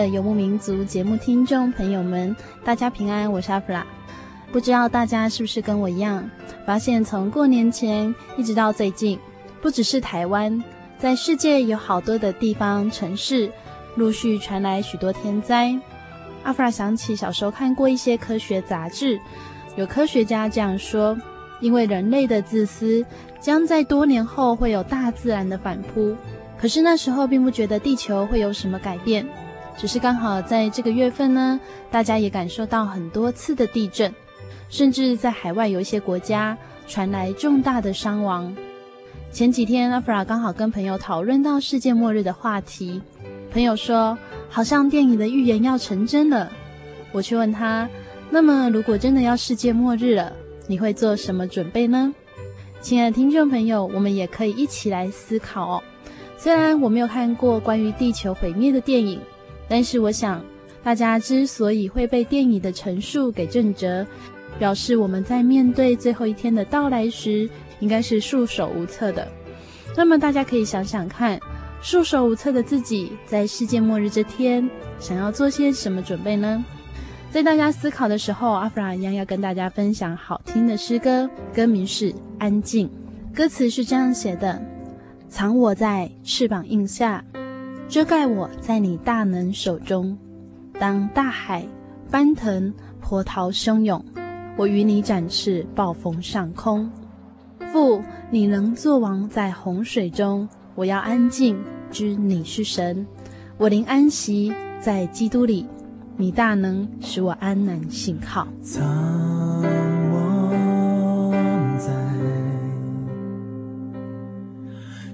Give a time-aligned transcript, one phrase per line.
[0.00, 2.34] 的游牧民族节目听众朋友们，
[2.64, 3.86] 大家平安，我是阿弗拉。
[4.50, 6.26] 不知道大家是不是跟我一样，
[6.64, 9.18] 发现从过年前一直到最近，
[9.60, 10.64] 不只是台湾，
[10.98, 13.52] 在世界有好多的地方城市
[13.94, 15.78] 陆续传来许多天灾。
[16.44, 19.20] 阿弗拉想起小时候看过一些科学杂志，
[19.76, 21.14] 有科学家这样说：
[21.60, 23.04] 因为人类的自私，
[23.38, 26.16] 将在多年后会有大自然的反扑。
[26.58, 29.26] 可是那时候并不觉得地球会有什么改变，
[29.80, 31.58] 只是刚好在这个月份呢，
[31.90, 34.14] 大家也感受到很多次的地震，
[34.68, 36.54] 甚至在海外有一些国家
[36.86, 38.54] 传来重大的伤亡。
[39.32, 43.00] 前几天阿弗拉刚好跟朋友讨论到世界末日的话题，
[43.50, 44.18] 朋友说
[44.50, 46.52] 好像电影的预言要成真了。
[47.10, 47.88] 我去问他，
[48.28, 50.30] 那么如果真的要世界末日了，
[50.66, 52.14] 你会做什么准备呢？
[52.82, 55.82] 亲爱的听众朋友，我们也可以一起来思考哦。
[56.36, 59.18] 虽然我没有看过关于地球毁灭的电影，
[59.70, 60.44] 但是我想，
[60.82, 64.04] 大家之所以会被电影的陈述给震折，
[64.58, 67.48] 表示我们在面对最后一天的到来时，
[67.78, 69.28] 应该是束手无策的。
[69.96, 71.38] 那么大家可以想想看，
[71.80, 76.64] 束手无策的自己，在世界末日这天，想要做些什么准备呢？
[77.30, 82.90] 在大家思考的时候，阿弗拉一样要跟大家分享好听的诗歌，歌名是《安静》，
[83.36, 84.60] 歌词是这样写的。
[85.28, 87.24] 藏我在翅膀印下，
[87.90, 90.16] 遮盖我在你大能手中。
[90.78, 91.66] 当大海
[92.06, 94.02] 翻腾，波涛汹涌，
[94.56, 96.88] 我与你展翅，暴风上空。
[97.72, 98.00] 父，
[98.30, 101.58] 你能作王在洪水中，我要安静，
[101.90, 103.04] 知你是神。
[103.58, 105.66] 我灵安息在基督里，
[106.16, 108.46] 你大能使我安然信靠。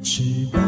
[0.03, 0.23] 翅
[0.53, 0.63] 膀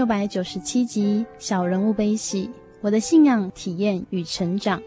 [0.00, 2.46] 六百九十七集《小人物悲喜》，
[2.80, 4.82] 我的信仰体验与成长。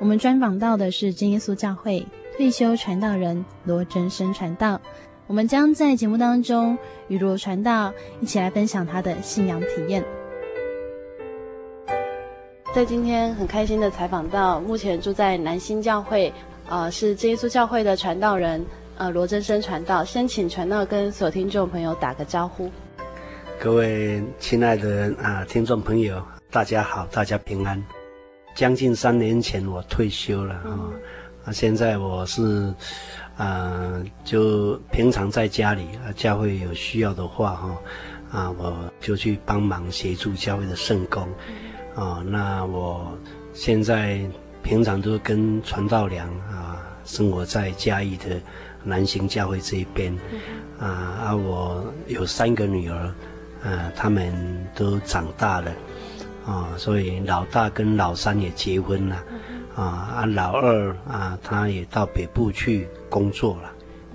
[0.00, 2.02] 我们专访到的是真耶稣教会
[2.34, 4.80] 退休传道人罗真生传道。
[5.26, 6.78] 我们将在节目当中
[7.08, 10.02] 与罗传道一起来分享他的信仰体验。
[12.74, 16.32] 在今天很开心的采访到目前住在南新教会，
[16.70, 18.64] 呃，是真耶稣教会的传道人，
[18.96, 20.02] 呃，罗真生传道。
[20.02, 22.70] 先请传道跟所有听众朋友打个招呼。
[23.60, 27.82] 各位亲爱的啊听众朋友，大家好，大家平安。
[28.54, 30.92] 将近三年前我退休了啊，嗯、
[31.46, 32.74] 啊，现在我是
[33.36, 37.78] 啊，就平常在家里啊，教会有需要的话哈，
[38.30, 41.26] 啊，我就去帮忙协助教会的圣工，
[41.94, 43.16] 啊，那我
[43.54, 44.20] 现在
[44.62, 48.40] 平常都跟传道良啊，生活在嘉义的
[48.82, 50.14] 南行教会这一边，
[50.78, 53.14] 啊啊，我有三个女儿。
[53.64, 54.32] 呃，他们
[54.74, 55.70] 都长大了，
[56.46, 59.16] 啊、哦，所以老大跟老三也结婚了，
[59.74, 59.82] 啊
[60.16, 63.72] 啊，老二啊，他也到北部去工作了。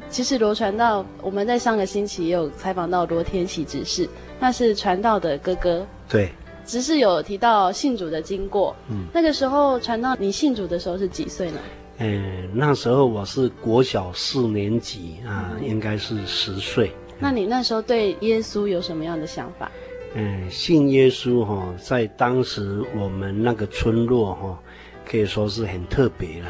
[0.10, 4.08] 其实罗传道，我们在上个星期也有采访到罗天喜执事，
[4.40, 5.86] 那是传道的哥哥。
[6.08, 6.32] 对。
[6.66, 11.60] 执事有提到信主的经过，嗯，那个时候传道，你信主的时候是几岁呢？
[11.98, 16.92] 嗯，那时候我是国小四年级啊，嗯、应该是十岁。
[17.20, 19.70] 那你那时候对耶稣有什么样的想法？
[20.16, 24.60] 嗯，信耶稣哈，在当时我们那个村落哈，
[25.06, 26.50] 可以说是很特别了，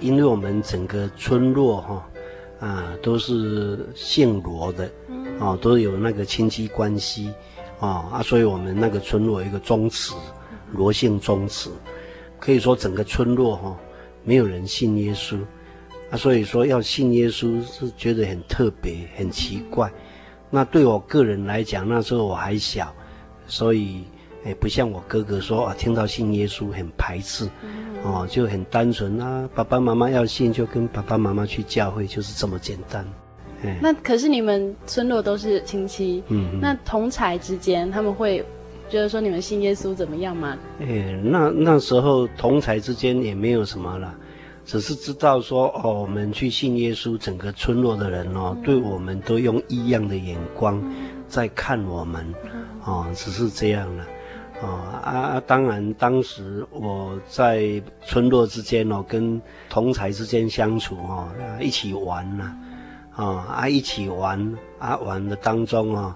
[0.00, 2.08] 因为我们整个村落哈，
[2.58, 4.90] 啊，都是姓罗的，
[5.38, 7.32] 啊，都有那个亲戚关系，
[7.78, 10.14] 啊啊，所以我们那个村落有一个宗祠，
[10.72, 11.70] 罗姓宗祠，
[12.40, 13.76] 可以说整个村落哈，
[14.24, 15.38] 没有人信耶稣。
[16.12, 19.90] 啊，所以说要信耶稣是觉得很特别、很奇怪。
[20.50, 22.94] 那对我个人来讲，那时候我还小，
[23.46, 24.04] 所以
[24.44, 27.48] 诶不像我哥哥说啊，听到信耶稣很排斥，
[28.04, 29.48] 哦，就很单纯啊。
[29.54, 33.06] 爸爸妈妈要信，就跟爸爸妈妈去教会，就是这么简单。
[33.80, 38.44] 那可是你们村落都是亲戚，嗯哼，那同才之间他们会
[38.90, 40.58] 觉得说你们信耶稣怎么样吗？
[40.80, 44.14] 诶，那那时候同才之间也没有什么了。
[44.64, 50.82] 只是知道说哦，我们去信耶稣，整个村落的人哦，对我们都用异样的眼光
[51.28, 52.32] 在看我们，
[52.84, 54.06] 哦，只是这样了，
[54.62, 54.68] 哦
[55.02, 61.28] 啊，当然当时我在村落之间哦，跟同才之间相处哦，
[61.60, 62.54] 一起玩呐，
[63.16, 66.14] 啊啊一起玩啊玩的当中哦，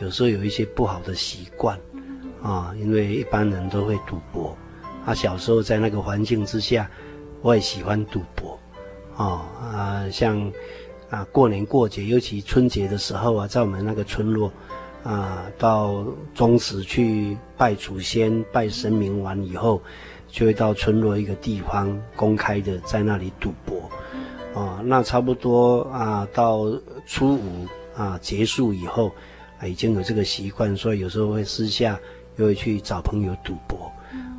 [0.00, 1.78] 有时候有一些不好的习惯，
[2.42, 4.56] 啊，因为一般人都会赌博，
[5.04, 6.90] 啊小时候在那个环境之下。
[7.42, 8.56] 我也喜欢赌博，
[9.16, 10.52] 哦啊，像
[11.10, 14.50] 啊过年过节，尤其春节的时候啊，在我们那个村落，
[15.02, 19.82] 啊到宗祠去拜祖先、拜神明完以后，
[20.28, 23.90] 就会到村落一个地方公开的在那里赌博，
[24.54, 26.66] 哦，那差不多啊到
[27.06, 29.10] 初五啊结束以后，
[29.58, 31.98] 啊已经有这个习惯，所以有时候会私下
[32.36, 33.90] 又会去找朋友赌博。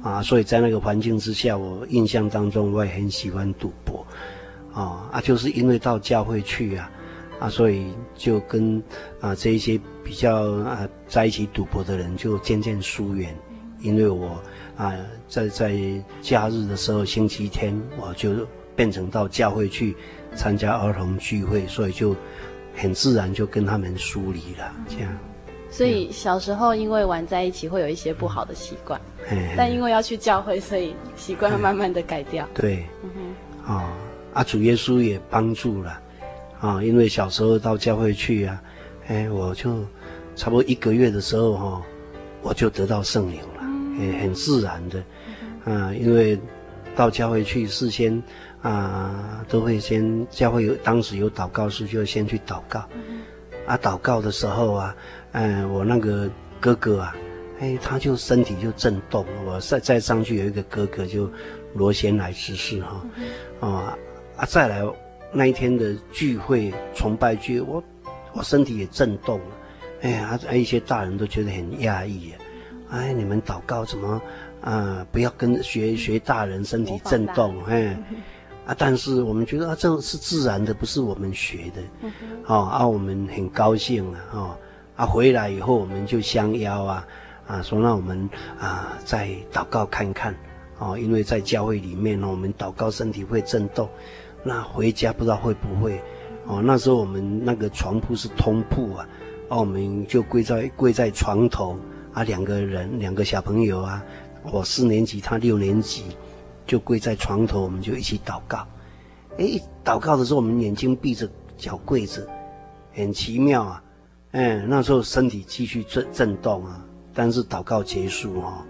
[0.03, 4.05] 啊，所以在那个环境之下，我印象当中我也很喜欢赌博，
[4.73, 6.91] 啊啊，就是因为到教会去啊，
[7.39, 8.83] 啊，所以就跟
[9.21, 13.33] 啊这一些比较啊在一起赌博的人就渐渐疏远，
[13.79, 14.37] 因为我
[14.75, 14.93] 啊
[15.29, 15.73] 在在
[16.21, 18.45] 假日的时候，星期天我就
[18.75, 19.95] 变成到教会去
[20.35, 22.13] 参加儿童聚会，所以就
[22.75, 25.17] 很自然就跟他们疏离了，这样。
[25.69, 28.99] 所以小时候因为玩在一起会有一些不好的习惯，
[29.57, 32.47] 但因为要去教会，所以习惯会慢慢的改掉。
[32.53, 33.09] 对，嗯
[33.65, 33.93] 哼，啊，
[34.33, 35.99] 啊主耶稣也帮助了，
[36.59, 38.61] 啊，因为小时候到教会去啊，
[39.07, 39.85] 哎，我就
[40.35, 41.81] 差不多一个月的时候哈，
[42.41, 43.63] 我就得到圣灵了，
[43.99, 45.03] 哎，很自然的，
[45.65, 46.39] 啊，因为
[46.95, 48.21] 到教会去事先
[48.61, 52.79] 啊都会先教会有当时有祷告书，就先去祷告，
[53.65, 54.95] 啊，祷告的时候啊。
[55.35, 57.15] 嗯，我那个哥哥啊，
[57.63, 59.25] 哎，他就身体就震动。
[59.45, 61.29] 我再再上去有一个哥哥就
[61.75, 63.07] 罗先来执事哈，
[63.61, 63.97] 啊
[64.35, 64.83] 啊，再来
[65.31, 67.83] 那一天的聚会崇拜聚会，我
[68.33, 69.45] 我身体也震动了，
[70.01, 72.35] 哎呀，啊，一些大人都觉得很压抑呀，
[72.89, 74.21] 哎，你们祷告怎么
[74.59, 75.07] 啊、呃？
[75.09, 77.97] 不要跟学学大人身体震动，哎，
[78.65, 82.11] 啊，但是我们觉得啊，这是自然的，不是我们学的，嗯、
[82.45, 84.57] 哦，啊，我们很高兴啊，哦，
[84.97, 87.07] 啊，回来以后我们就相邀啊，
[87.47, 90.35] 啊，说那我们啊再祷告看看，
[90.79, 93.89] 哦，因为在教会里面呢，我们祷告身体会震动，
[94.43, 96.01] 那回家不知道会不会。
[96.45, 99.07] 哦，那时候我们那个床铺是通铺啊，
[99.47, 101.77] 哦，我们就跪在跪在床头
[102.13, 104.03] 啊，两个人两个小朋友啊，
[104.51, 106.03] 我四年级，他六年级，
[106.65, 108.67] 就跪在床头，我们就一起祷告。
[109.37, 112.27] 哎，祷告的时候，我们眼睛闭着，脚跪着，
[112.93, 113.83] 很奇妙啊。
[114.31, 118.63] 哎，那时候身体继续震震动啊，但是祷告结束哦，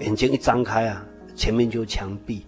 [0.00, 2.44] 眼睛一张开啊，前面就墙壁，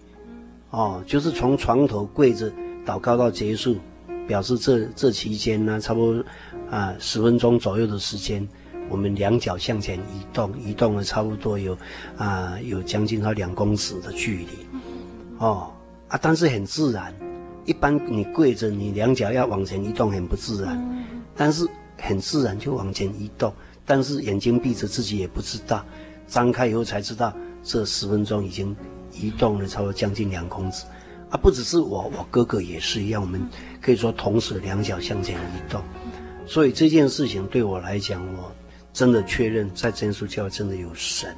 [0.69, 2.51] 哦，就是从床头跪着
[2.85, 3.77] 祷告到结束。
[4.27, 6.25] 表示这这期间呢，差不多
[6.71, 8.47] 啊十分钟左右的时间，
[8.89, 11.77] 我们两脚向前移动，移动了差不多有
[12.17, 14.47] 啊有将近到两公尺的距离，
[15.37, 15.71] 哦
[16.07, 17.13] 啊，但是很自然。
[17.65, 21.67] 一般你跪着，你两脚要往前移动很不自然，但是
[21.99, 23.53] 很自然就往前移动，
[23.85, 25.85] 但是眼睛闭着自己也不知道，
[26.27, 28.75] 张开以后才知道，这十分钟已经
[29.13, 30.85] 移动了差不多将近两公尺。
[31.29, 33.21] 啊，不只是我，我哥哥也是一样。
[33.21, 33.41] 我们
[33.81, 35.81] 可以说同时两脚向前移动，
[36.45, 38.51] 所以这件事情对我来讲，我
[38.93, 41.35] 真的确认在真耶稣教真的有神，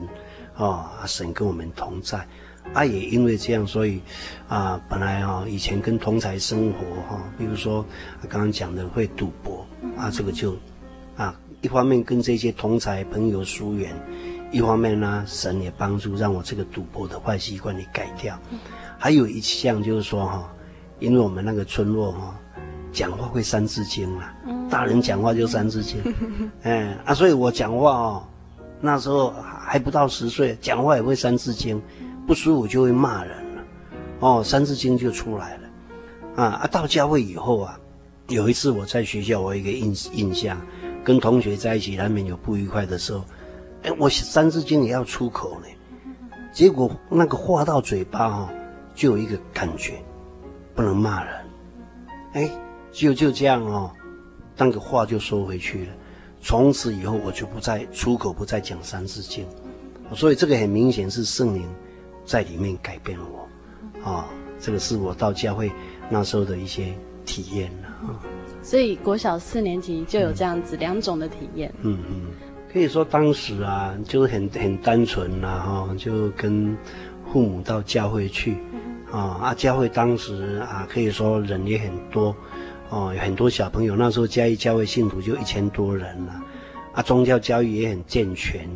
[0.56, 2.27] 啊、神跟我们同在。
[2.74, 4.01] 啊，也因为这样，所以
[4.50, 7.86] 啊，本来啊以前跟同侪生活哈、比如说
[8.27, 10.54] 刚刚讲的会赌博啊，这个就，
[11.67, 13.93] 一方面跟这些同才朋友疏远，
[14.53, 18.39] 一方面呢，神也帮助让我这个赌博的坏习惯给改掉。
[18.97, 20.50] 还有一项就是说哈，
[21.00, 22.33] 因为我们那个村落哈，
[22.93, 24.29] 讲话会三字经嘛，
[24.69, 26.01] 大人讲话就三字经，
[26.63, 28.24] 哎啊，所以我讲话哦，
[28.79, 31.81] 那时候还不到十岁，讲话也会三字经，
[32.25, 33.63] 不舒服就会骂人了，
[34.21, 35.63] 哦，三字经就出来了，
[36.38, 37.77] 啊啊，到教会以后啊，
[38.29, 40.57] 有一次我在学校，我有一个印印象，
[41.07, 43.23] 跟同学在一起难免有不愉快的时候，
[43.83, 45.67] 哎，我三字经也要出口呢，
[46.51, 48.51] 结果那个话到嘴巴哈。
[48.93, 49.93] 就有一个感觉，
[50.75, 51.33] 不能骂人，
[52.33, 52.49] 哎，
[52.91, 53.89] 就就这样哦，
[54.57, 55.93] 那个话就收回去了。
[56.41, 59.45] 从此以后，我就不再出口，不再讲三字经。
[60.13, 61.63] 所以这个很明显是圣灵
[62.25, 64.27] 在里面改变了我，啊，
[64.59, 65.71] 这个是我到教会
[66.09, 66.91] 那时候的一些
[67.23, 68.19] 体验了啊。
[68.67, 71.74] 所以国小四年级就有这样子两种的体验。
[71.83, 72.21] 嗯嗯，
[72.74, 76.75] 可以说当时啊，就是很很单纯呐，哈，就跟
[77.31, 78.57] 父母到教会去。
[79.09, 79.53] 啊啊！
[79.53, 82.36] 教会当时啊，可以说人也很多，
[82.89, 83.95] 哦，有很多小朋友。
[83.95, 86.43] 那时候嘉义教会信徒就一千多人了，
[86.91, 88.67] 啊，宗教教育也很健全，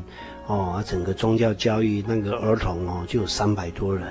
[0.48, 4.07] 哦，啊，整个宗教教育那个儿童哦，就有三百多人，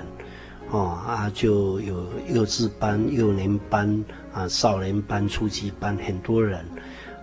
[0.69, 6.65] 哦，啊，就有幼稚班、幼年班啊、少年班、初级班，很多人，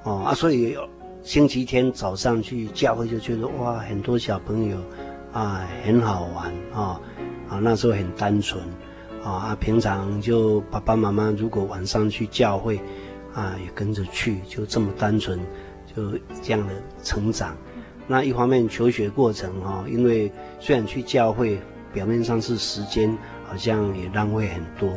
[0.05, 0.77] 哦，啊，所以
[1.23, 4.79] 星期天早上去教会就觉得哇，很多小朋友
[5.33, 7.01] 啊，很好玩啊，
[7.49, 8.63] 啊，那时候很单纯。
[9.25, 12.81] 啊，平常就爸爸妈妈如果晚上去教会，
[13.35, 15.39] 啊，也跟着去，就这么单纯，
[15.95, 16.73] 就这样的
[17.03, 17.55] 成长。
[18.07, 21.59] 那一方面求学过程哈，因为虽然去教会
[21.93, 24.97] 表面上是时间好像也浪费很多，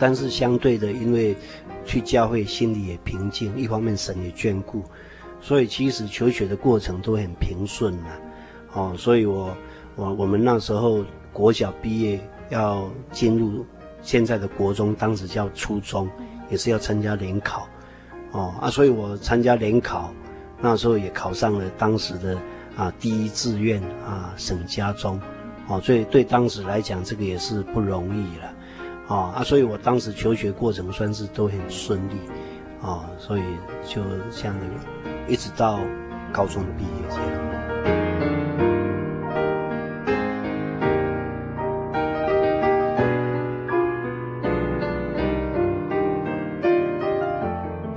[0.00, 1.36] 但是相对的，因为
[1.84, 4.82] 去教会心里也平静，一方面神也眷顾，
[5.40, 8.08] 所以其实求学的过程都很平顺的。
[8.72, 9.56] 哦，所以我
[9.94, 12.18] 我我们那时候国小毕业。
[12.50, 13.64] 要进入
[14.02, 16.10] 现在的国中，当时叫初中，
[16.50, 17.68] 也是要参加联考，
[18.32, 20.12] 哦啊，所以我参加联考，
[20.60, 22.36] 那时候也考上了当时的
[22.76, 25.20] 啊第一志愿啊省家中，
[25.68, 28.52] 哦，所以对当时来讲，这个也是不容易了，
[29.10, 32.14] 哦啊，所以我当时求学过程算是都很顺利，
[32.80, 33.42] 啊，所以
[33.84, 34.00] 就
[34.30, 34.54] 像，
[35.26, 35.80] 一直到
[36.32, 37.40] 高中毕业这样。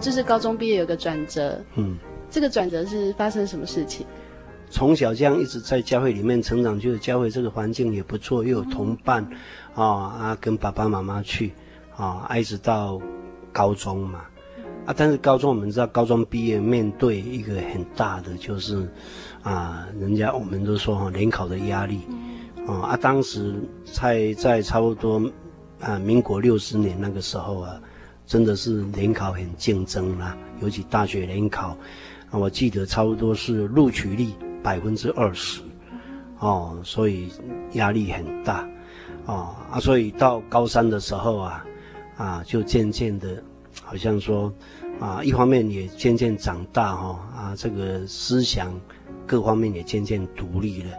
[0.01, 1.95] 就是高中毕业有个转折，嗯，
[2.31, 4.03] 这个转折是发生什么事情？
[4.73, 9.23] 从小这样一直在教会里面成长，就是教会这个环境也不错，又有同伴，
[9.75, 11.53] 嗯、啊啊，跟爸爸妈妈去，
[11.95, 12.99] 啊，一直到
[13.51, 14.21] 高中嘛，
[14.87, 18.89] 啊，但是高中我们知道，高中毕业面对一个很大的就是，
[19.43, 21.99] 啊，人家我们都说哈联考的压力，
[22.65, 23.53] 啊啊，当时
[23.85, 25.21] 在在差不多
[25.79, 27.79] 啊民国六十年那个时候啊。
[28.25, 31.77] 真的是联考很竞争啦，尤其大学联考，
[32.31, 34.29] 啊，我记得差不多是录取率
[34.63, 35.61] 百分之二十，
[36.39, 37.29] 哦，所以
[37.73, 38.67] 压力很大，
[39.25, 41.65] 哦啊，所以到高三的时候啊，
[42.17, 43.43] 啊，就渐渐的，
[43.83, 44.51] 好像说，
[44.99, 48.73] 啊，一方面也渐渐长大哈，啊，这个思想
[49.27, 50.89] 各方面也渐渐独立了。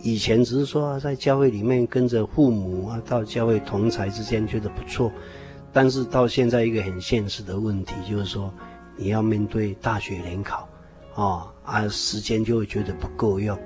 [0.00, 5.10] 以前只是说在教会里面跟着父母啊，到教会同才之间觉得不错，
[5.72, 8.52] 但是到现在一个很现实的问题就是说，
[8.96, 10.68] 你要面对大学联考，
[11.18, 13.58] 啊啊时间就会觉得不够用，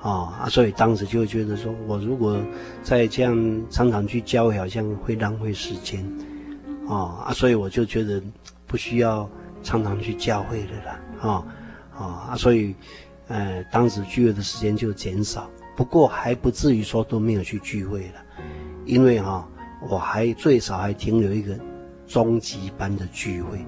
[0.00, 2.40] 啊啊所以当时就觉得说我如果
[2.82, 3.36] 再这样
[3.68, 6.02] 常常去教，好像会浪费时间，
[6.88, 8.22] 啊啊所以我就觉得
[8.66, 9.28] 不需要
[9.62, 11.28] 常常去教会了啦，啊
[11.94, 12.74] 啊啊所以
[13.26, 15.50] 呃当时聚会的时间就减少。
[15.76, 18.24] 不过还不至于说都没有去聚会了，
[18.84, 19.46] 因为哈、
[19.88, 21.56] 我还最少还停留一个
[22.04, 23.64] 中级班的聚会，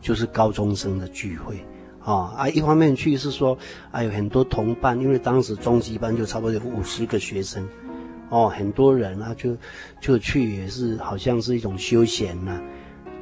[0.00, 1.64] 就是高中生的聚会，
[2.04, 3.56] 啊、哦、啊，一方面去是说，
[3.90, 7.68] 还有很多同伴，因为当时中级班就差不多有五十个学生，
[8.28, 9.56] 哦，很多人啊就
[10.00, 12.60] 就去也是好像是一种休闲呐、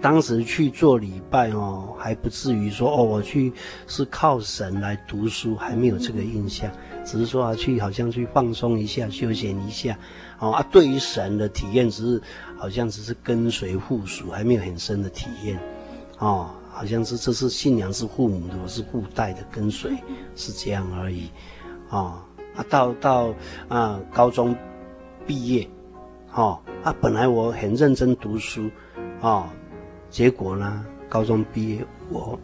[0.00, 3.52] 当时去做礼拜哦，还不至于说哦，我去
[3.87, 6.70] 是靠神来读书，还没有这个印象。
[7.04, 9.99] 只是说啊，去好像去放松一下，休闲一下，
[10.38, 12.22] 哦啊，对于神的体验只是
[12.56, 15.58] 好像只是跟随附属，还没有很深的体验，
[16.18, 19.94] 哦，好像是这是信仰是父母的，我是附带的跟随，
[20.34, 21.28] 是这样而已，
[21.90, 22.14] 哦
[22.56, 23.34] 啊，到到
[23.68, 24.56] 啊高中
[25.26, 25.68] 毕业，
[26.32, 28.70] 哦啊，本来我很认真读书，
[29.20, 29.46] 哦，
[30.08, 32.40] 结果呢，高中毕业我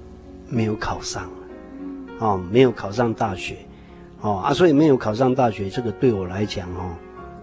[0.50, 1.31] 没有考上，
[2.18, 3.57] 哦，没有考上大学。
[4.20, 6.94] 哦啊，所以没有考上大学，这个对我来讲哦，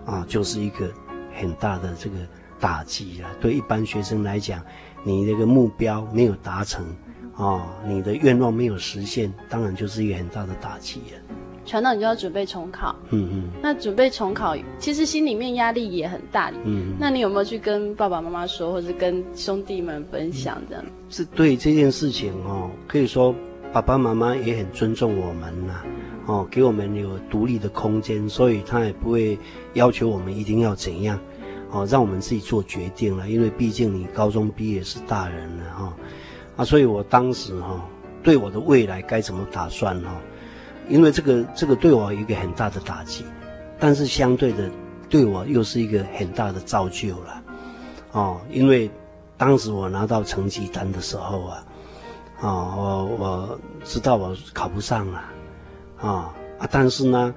[0.05, 0.87] 啊，就是一个
[1.33, 2.17] 很大的这个
[2.59, 3.29] 打击了。
[3.41, 4.63] 对一般学生来讲，
[5.03, 6.85] 你那个目标没有达成，
[7.35, 11.35] 啊，你的愿望没有实现，当然就是一个很大的打击了。
[11.65, 12.93] 传道，你就要准备重考。
[13.09, 13.49] 嗯嗯。
[13.61, 16.51] 那准备重考，其实心里面压力也很大。
[16.65, 16.93] 嗯。
[16.99, 20.83] 那你有没有去跟爸爸妈妈说，或者跟兄弟们分享的？
[21.09, 23.33] 是对这件事情哦，可以说
[23.71, 25.81] 爸爸妈妈也很尊重我们呐。
[26.25, 29.37] 哦，给我们有独立的空间，所以他也不会
[29.73, 31.19] 要求我们一定要怎样，
[31.73, 33.27] 哦，让我们自己做决定了。
[33.27, 35.93] 因为毕竟你高中毕业是大人了哈，
[36.57, 37.83] 啊，所以我当时哈，
[38.21, 40.15] 对我的未来该怎么打算哈，
[40.87, 43.25] 因为这个这个对我一个很大的打击，
[43.79, 44.69] 但是相对的
[45.09, 47.43] 对我又是一个很大的造就了，
[48.11, 48.89] 哦，因为
[49.35, 51.65] 当时我拿到成绩单的时候啊，
[52.39, 55.23] 啊，我我知道我考不上了。
[55.97, 56.67] 啊啊！
[56.69, 57.33] 但是呢，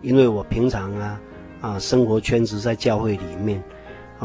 [0.00, 1.20] 因为我平常啊
[1.60, 3.60] 啊生活圈子在教会里面，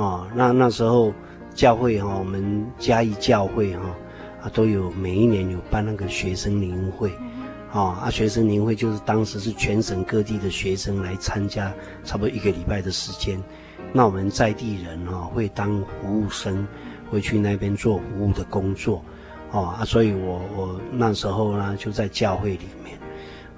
[0.02, 1.14] 啊，那那时候
[1.54, 7.12] 教会哈、啊，我们嘉义教会哈啊，啊都有每一年有办那个学生灵会，
[7.74, 11.74] 啊啊学生灵会就是当时是全省各地的学生来参加，
[12.06, 13.44] 差不多一个礼拜的时间，
[13.92, 16.66] 那我们在地人哈、啊、会当服务生，
[17.12, 19.04] 会去那边做服务的工作，
[19.52, 22.98] 哦啊，所以我我那时候呢就在教会里面。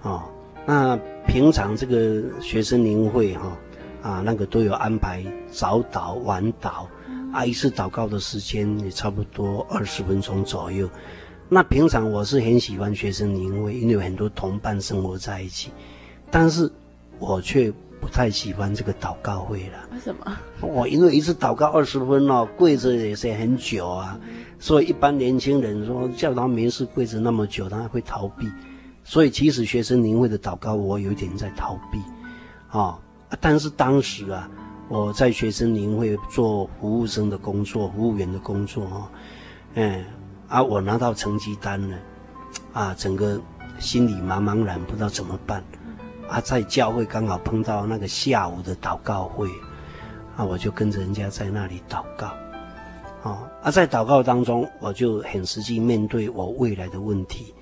[0.01, 0.23] 哦，
[0.65, 3.55] 那平常这个学生灵会哈，
[4.01, 6.85] 啊，那个都有安排早祷晚祷，
[7.31, 10.89] 啊，一次祷告的时间也差不多二十分钟左右。
[11.49, 15.71] 那平常我是很喜欢学生灵会，因为有很多同伴生活在一起，
[16.29, 16.71] 但是
[17.19, 19.89] 我却不太喜欢这个祷告会了。
[19.93, 20.37] 为什么？
[20.61, 24.19] 我因为一次祷告二十分哦，跪着也是很久啊，
[24.59, 28.47] 所以一般年轻人说叫他没事跪着那么久，他会逃避。
[29.03, 31.99] 所以，其实学生灵会的祷告，我有一点在逃避，
[32.69, 32.97] 啊，
[33.39, 34.49] 但是当时啊，
[34.89, 39.09] 我在学生灵会做服务生的工作，服务员的工作，哈，
[39.75, 40.03] 嗯，
[40.47, 41.97] 啊，我拿到成绩单了，
[42.73, 43.39] 啊，整个
[43.79, 45.63] 心里茫茫然，不知道怎么办，
[46.27, 49.47] 啊，在教会刚好碰到那个下午的祷告会，
[50.35, 52.27] 啊，我就跟着人家在那里祷告，
[53.23, 57.53] 啊，啊，在祷告当中，我就很实际面对我未来的问题。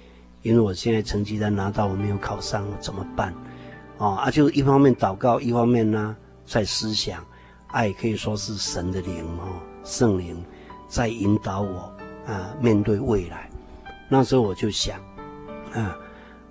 [0.42, 3.34] 因为我现在成绩单拿到，我没有考上，我怎么办？
[4.00, 7.24] 啊，就一方面祷告，一方面呢在思想，
[7.68, 10.42] 爱可以说是神的灵哦，圣灵
[10.88, 11.94] 在引导我
[12.26, 13.50] 啊，面对未来。
[14.10, 14.98] 那时候我就想，
[15.74, 15.96] 啊，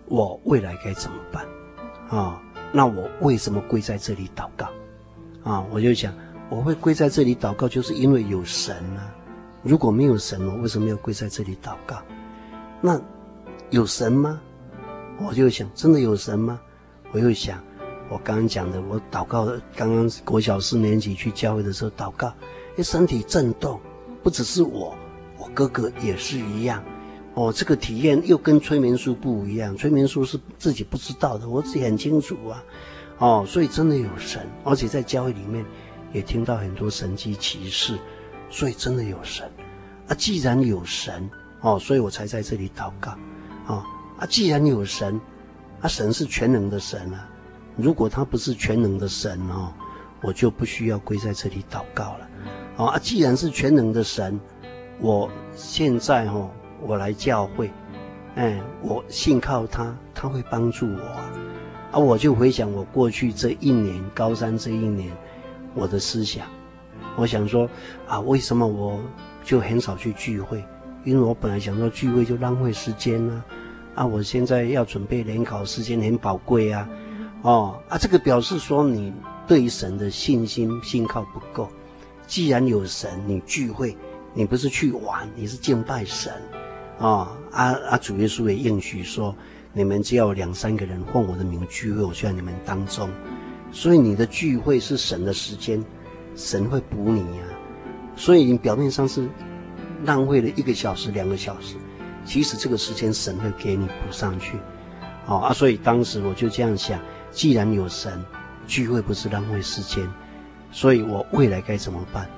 [0.07, 1.47] 我未来该怎么办？
[2.11, 4.69] 啊，那我为什么跪在这里祷告？
[5.43, 6.15] 啊，我就想，
[6.51, 9.11] 我会跪在这里祷告，就是因为有神啊。
[9.63, 11.97] 如果没有神，我为什么要跪在这里祷告？
[12.81, 13.01] 那。
[13.71, 14.41] 有神吗？
[15.19, 16.59] 我就想，真的有神吗？
[17.13, 17.63] 我又想，
[18.09, 22.33] 我刚刚讲的，我祷告，刚刚国小四年级去教会的时候祷告，
[22.77, 23.81] 哎，身体震动，
[24.23, 24.97] 不只是我，
[25.39, 26.83] 我哥哥也是一样。
[27.35, 32.65] 哦，这个体验又跟催眠术不一样，催眠术是自己不知道的，我自己很清楚啊。
[33.19, 35.65] 哦，所以真的有神，而且在教会里面
[36.13, 37.97] 也听到很多神迹奇事，
[38.51, 39.49] 所以真的有神。
[40.09, 43.13] 啊，既然有神，哦，所以我才在这里祷告。
[43.67, 43.85] 哦，
[44.19, 45.21] 啊，既然有神，
[45.81, 47.29] 啊，神是全能的神啊。
[47.77, 49.73] 如果他不是全能的神哦，
[50.21, 52.29] 我就不需要跪在这里祷告了。
[52.77, 54.39] 哦，啊，既然是全能的神，
[54.99, 57.71] 我现在哦，我来教会，
[58.35, 61.31] 哎，我信靠他，他会帮助我啊。
[61.93, 65.17] 啊，我就回想我过去这一年，高三这一年，
[65.75, 66.47] 我的思想，
[67.17, 67.69] 我想说
[68.07, 69.01] 啊，为什么我
[69.45, 70.65] 就很少去聚会？
[71.05, 73.45] 因为我本来想说聚会就浪费时间啊，
[73.99, 76.89] 啊，我现在要准备联考，时间很宝贵啊，
[77.43, 79.13] 哦，啊，这个表示说你
[79.45, 81.69] 对神的信心信靠不够。
[82.25, 83.97] 既然有神，你聚会，
[84.35, 86.33] 你不是去玩，你是敬拜神，
[86.99, 89.35] 哦，啊啊，主耶稣也应许说。
[89.73, 93.11] 你们只要两三个人奉我的名聚会，我就在你们当中。
[93.73, 95.85] 所以你的聚会是神的时间，
[96.37, 97.45] 神会补你呀、
[98.15, 99.29] 所以你表面上是
[100.05, 101.75] 浪费了一个小时、两个小时，
[102.29, 104.59] 其实这个时间神会给你补上去。
[105.25, 108.23] 哦啊，所以当时我就这样想：既然有神，
[108.67, 110.07] 聚会不是浪费时间，
[110.71, 112.29] 所以我未来该怎么办？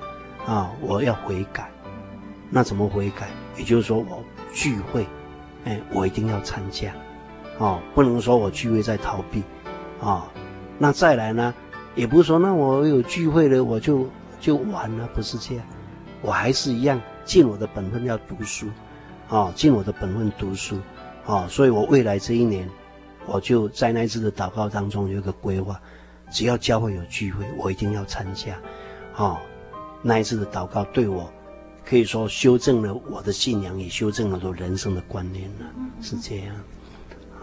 [0.47, 1.69] 啊，我要悔改。
[2.49, 3.27] 那怎么悔改？
[3.57, 4.23] 也就是说，我
[4.53, 5.05] 聚会，
[5.65, 6.93] 哎，我一定要参加。
[7.57, 9.39] 哦，不能说我聚会在逃避，
[9.99, 10.23] 啊、哦，
[10.77, 11.53] 那再来呢，
[11.95, 14.07] 也不是说那我有聚会了我就
[14.39, 15.65] 就完了，不是这样，
[16.21, 18.67] 我还是一样尽我的本分要读书，
[19.31, 20.77] 啊、尽我的本分读书，
[21.25, 22.69] 啊、所以我未来这一年，
[23.25, 25.79] 我就在那一次的祷告当中有一个规划，
[26.29, 28.59] 只要教会有聚会，我一定要参加，
[29.15, 29.41] 啊、
[30.01, 31.31] 那一次的祷告对我
[31.85, 35.65] 可以说修正了我的信仰，也修正了我人生的观念了，
[36.01, 36.53] 是这样。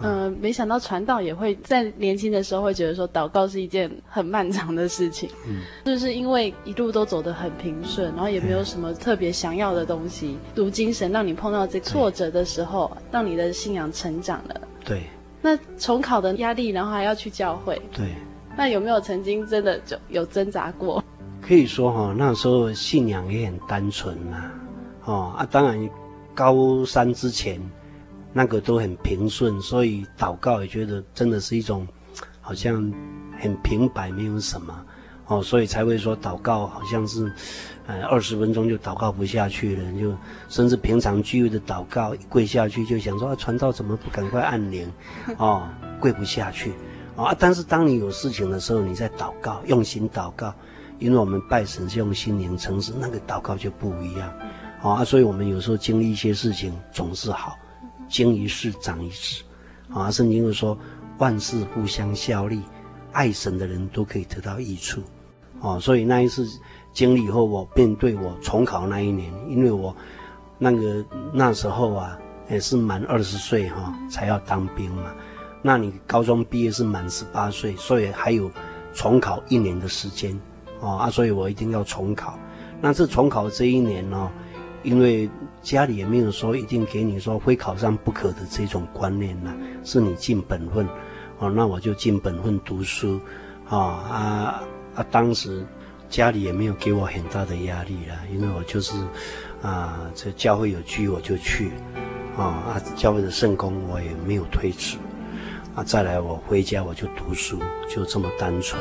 [0.02, 10.28] 嗯、呃，没想到传道也会在年轻的时候会觉得说祷告是一件很漫长的事情，嗯，就是因为一路都走得很平顺，然后也没有什么特别想要的东西。
[10.28, 14.60] 嗯、读经神让你碰到这挫折的时候，让你的信仰成长了。
[14.84, 15.02] 对。
[15.40, 17.80] 那重考的压力，然后还要去教会。
[17.92, 18.14] 对。
[18.56, 21.02] 那有没有曾经真的就有挣扎过？
[21.40, 24.50] 可以说哈，那时候信仰也很单纯呐，
[25.04, 25.88] 哦啊，当然
[26.34, 27.60] 高三之前。
[28.38, 31.84] 那个都很平顺，所以祷告也觉得真的是一种，
[32.40, 32.74] 好像
[33.36, 34.80] 很平白，没有什么
[35.26, 37.32] 哦，所以才会说祷告好像是，
[37.88, 40.14] 呃，二十分钟就祷告不下去了，就
[40.48, 44.88] 甚至平常聚会的祷告一跪下去就想说啊，传道怎么不赶快按铃，
[45.36, 46.72] 哦，跪不下去，
[47.16, 50.54] 啊，但是当你有事情的时候，你在祷告，用心祷告，
[51.00, 54.32] 因为我们拜神是用心灵诚实，那个祷告就不一样，
[54.80, 57.58] 啊，所以我们有时候经历一些事情总是好。
[58.08, 59.42] 经一事长一智，
[59.92, 60.76] 啊，圣经又说
[61.18, 62.62] 万事互相效力，
[63.12, 65.00] 爱神的人都可以得到益处，
[65.60, 66.46] 哦，所以那一次
[66.92, 69.94] 经历以后，我面对我重考那一年，因为我
[70.58, 72.18] 那个那时候啊
[72.50, 75.12] 也是满二十岁哈才要当兵嘛，
[75.62, 78.50] 那你高中毕业是满十八岁，所以还有
[78.94, 80.38] 重考一年的时间，
[80.80, 82.38] 哦啊，所以我一定要重考。
[82.80, 84.30] 那这重考这一年呢，
[84.82, 85.28] 因为
[85.62, 90.86] 家里也没有说一定给你说非考上不可的这种观念呐、啊，是你尽本分，
[91.38, 93.20] 哦，那我就尽本分读书，
[93.68, 94.62] 啊啊
[94.94, 95.06] 啊！
[95.10, 95.64] 当时
[96.08, 98.94] 家里也没有给我很大的压力了，因为我就是
[99.62, 101.70] 啊，这教会有聚我就去，
[102.36, 104.96] 啊啊，教会的圣工我也没有推辞，
[105.74, 108.80] 啊，再来我回家我就读书，就这么单纯。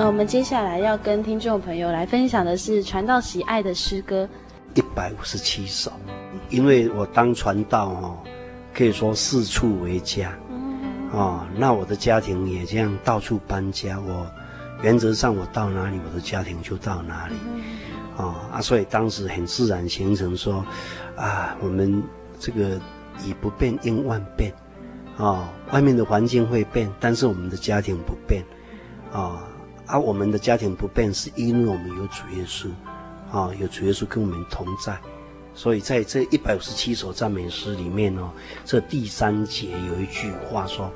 [0.00, 4.26] 呃，我们接下来要跟听众朋友来分享的是传道喜爱的诗歌，
[4.72, 5.92] 一百五十七首。
[6.48, 8.18] 因为我当传道哦，
[8.72, 10.32] 可以说四处为家，
[11.12, 14.00] 哦，那我的家庭也这样到处搬家。
[14.00, 14.26] 我
[14.82, 17.34] 原则上我到哪里，我的家庭就到哪里，
[18.16, 20.64] 哦啊，所以当时很自然形成说，
[21.14, 22.02] 啊，我们
[22.38, 22.80] 这个
[23.22, 24.50] 以不变应万变，
[25.18, 28.42] 哦，外面的环境会变，但是我们的家庭不变，
[29.12, 29.38] 哦。
[29.90, 32.68] 而、啊、我们的家庭不变，是因为我们有主耶稣，
[33.32, 34.96] 啊，有主耶稣跟我们同在，
[35.52, 38.30] 所以在这一百五十七首赞美诗里面哦，
[38.64, 40.92] 这第三节有一句话说：“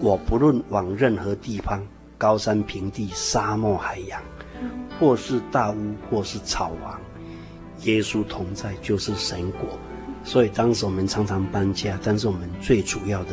[0.00, 4.22] 我不论往任何地方，高山平地、沙漠海洋，
[4.98, 6.98] 或是大屋，或是草房，
[7.82, 9.78] 耶稣同在就是神国，
[10.24, 13.32] 所以当时我们常常搬家，但是我们最主要的，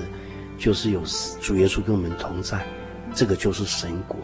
[0.57, 1.01] 就是有
[1.39, 2.67] 主耶稣跟我们同在，
[3.15, 4.17] 这个就是神国，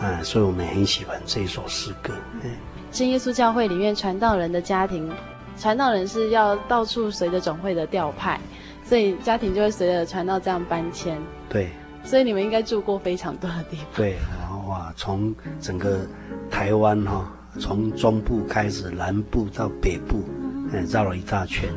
[0.00, 2.12] 啊，所以我们很喜欢这一首诗歌。
[2.42, 2.50] 嗯，
[2.90, 5.10] 真耶稣教会里面传道人的家庭，
[5.58, 8.40] 传道人是要到处随着总会的调派，
[8.84, 11.16] 所以家庭就会随着传道这样搬迁。
[11.48, 11.70] 对，
[12.02, 13.86] 所以你们应该住过非常多的地方。
[13.96, 16.06] 对，然后哇，从整个
[16.50, 20.18] 台湾哈，从中部开始，南部到北部。
[20.18, 20.40] 嗯
[20.88, 21.68] 绕了一大圈，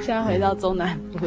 [0.00, 1.26] 现在回到中南部。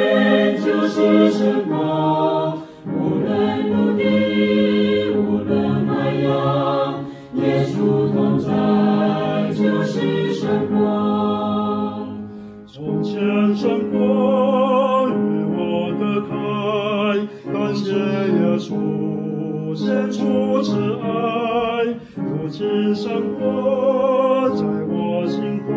[18.61, 21.07] 耶稣献出慈爱，
[22.15, 25.71] 如今生活在我心怀，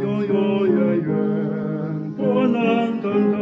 [0.00, 1.10] 永永远远
[2.16, 3.36] 不能更改。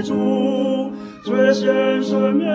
[0.00, 0.92] 主
[1.24, 2.46] 最先生面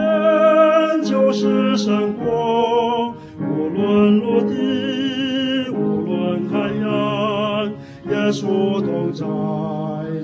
[1.04, 7.70] 就是神国，无论陆地，无论海洋，
[8.10, 9.26] 耶稣同在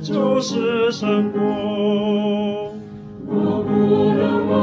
[0.02, 1.40] 就是神国。
[3.28, 3.70] 我不
[4.16, 4.54] 能问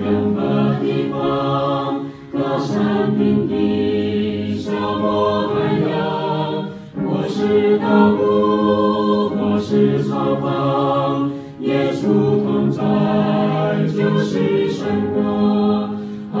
[0.00, 0.38] 任何
[0.80, 6.68] 地方，高山平地，沙漠海洋，
[7.04, 11.30] 我是道路，我是草房。
[11.60, 12.80] 耶稣同在，
[13.86, 15.90] 就是神国。
[16.32, 16.40] 哈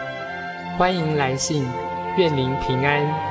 [0.81, 1.63] 欢迎来信，
[2.17, 3.30] 愿您平安。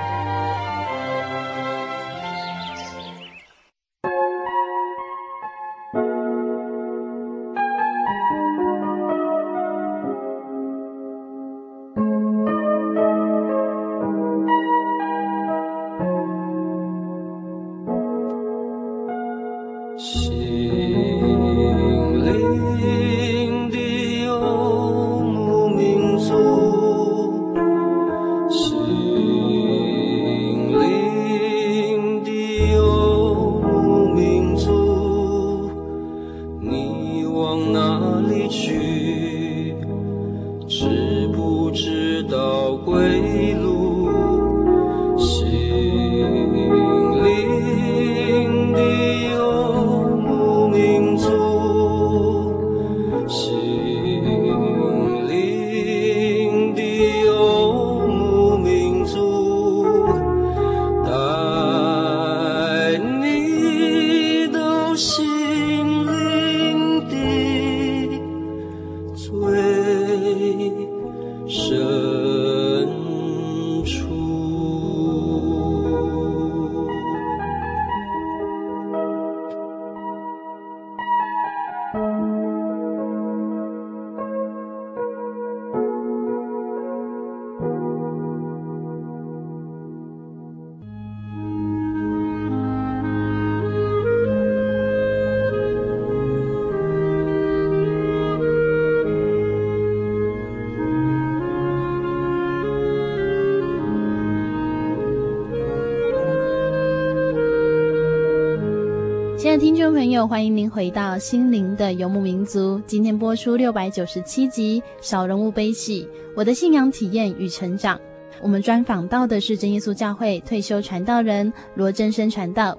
[110.26, 112.78] 欢迎您回到《心灵的游牧民族》。
[112.86, 116.02] 今天播出六百九十七集《小人物悲喜》，
[116.36, 117.98] 我的信仰体验与成长。
[118.42, 122.76] 我们专访到的是真耶稣教会退休传道人罗真生传道。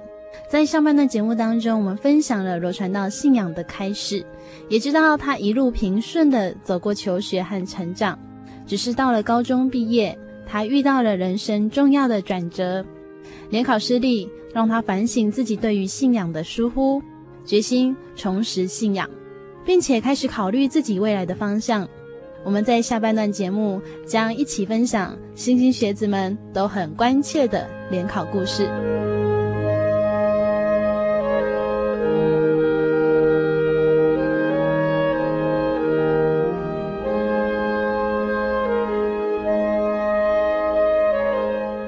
[0.49, 4.25] 在上半段节目当中，我们分享了罗传道信仰的开始，
[4.69, 8.17] 也知道他一路平顺的走过求学和成长。
[8.65, 12.85] 只是到了高中毕业，他遇到了人生重要的转折，
[13.49, 17.01] 联考失利，让他反省自己对于信仰的疏忽，
[17.45, 19.09] 决心重拾信仰，
[19.65, 21.87] 并且开始考虑自己未来的方向。
[22.43, 28.65] 我们在下半段节目将一起分享星星学子们都很关切的联考故事。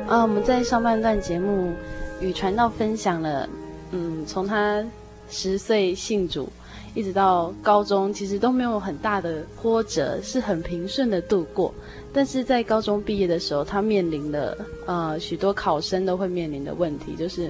[0.08, 1.74] 啊，我们在上半段节目
[2.22, 3.50] 与传道分享了，
[3.90, 4.86] 嗯，从他
[5.30, 6.48] 十岁信主，
[6.94, 11.74] 一直到高中，其实都没有很大的波折，是很平顺的度过。
[12.14, 17.50] 但是在高中毕业的时候，他面临了呃许多考生都会面临的问题，就是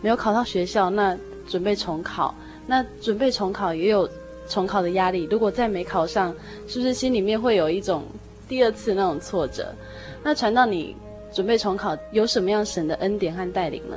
[0.00, 2.34] 没有考到学校，那准备重考，
[2.66, 4.08] 那准备重考也有
[4.48, 5.28] 重考的压力。
[5.30, 6.34] 如果再没考上，
[6.66, 8.04] 是不是心里面会有一种
[8.48, 9.74] 第二次那种挫折？
[10.22, 10.96] 那传到你
[11.30, 13.96] 准备重考有什么样神的恩典和带领呢？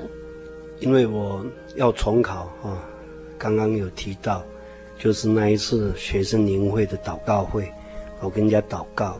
[0.81, 2.83] 因为我要重考啊，
[3.41, 4.45] 刚刚有提到。
[4.99, 7.67] 就是那一次学生年会的祷告会，
[8.19, 9.19] 我跟人家祷告，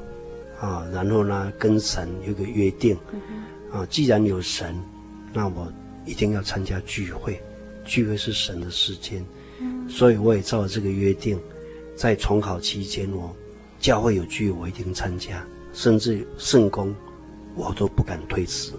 [0.60, 2.96] 啊，然后呢跟神有个约定，
[3.72, 4.80] 啊，既然有神，
[5.34, 5.74] 那我
[6.06, 7.42] 一定要参加聚会，
[7.84, 9.26] 聚会是神的时间，
[9.90, 11.40] 所以我也照这个约定，
[11.96, 13.36] 在重考期间，我
[13.80, 16.96] 教会有聚会我一定参加，甚至圣工
[17.56, 18.74] 我都不敢推辞，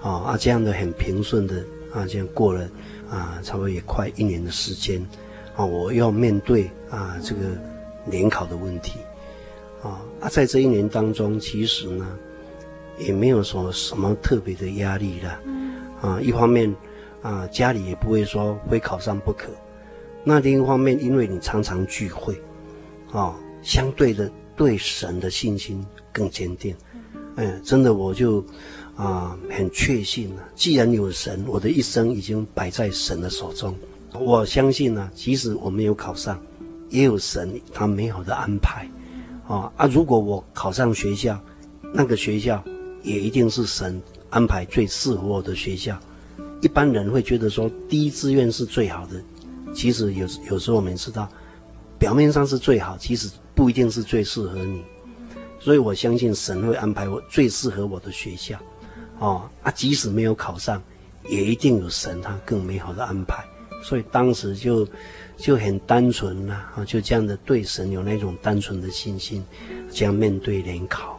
[0.00, 1.56] 啊啊这样的很平顺的
[1.92, 2.70] 啊，这样过了
[3.10, 5.04] 啊，差不多也快一年的时间。
[5.56, 7.40] 啊，我要面对啊这个
[8.06, 9.00] 联考的问题，
[9.82, 12.06] 啊啊，在这一年当中，其实呢，
[12.98, 15.40] 也没有说什么特别的压力了，
[16.00, 16.74] 啊，一方面
[17.20, 19.48] 啊家里也不会说非考上不可，
[20.24, 22.40] 那另一方面，因为你常常聚会，
[23.12, 26.74] 啊，相对的对神的信心更坚定，
[27.36, 28.42] 嗯，真的我就
[29.00, 33.74] 啊很确信了，既然有神，我的一生已经摆在神的手中。
[34.12, 36.38] 我相信呢，即使我没有考上，
[36.90, 38.86] 也有神他美好的安排，
[39.48, 39.86] 啊啊！
[39.86, 41.40] 如果我考上学校，
[41.94, 42.62] 那个学校
[43.02, 45.98] 也一定是神安排最适合我的学校。
[46.60, 49.22] 一般人会觉得说第一志愿是最好的，
[49.72, 51.26] 其实有有时候我们知道，
[51.98, 54.82] 表面上是最好，其实不一定是最适合你。
[55.58, 58.58] 所以我相信神会安排我最适合我的学校，
[59.20, 59.70] 哦啊！
[59.70, 60.82] 即使没有考上，
[61.28, 63.44] 也一定有神他更美好的安排。
[63.82, 64.86] 所以当时就
[65.36, 69.44] 就很单纯呐，啊，就这样的对神有那种单纯的信心，
[69.90, 71.18] 这样面对联考。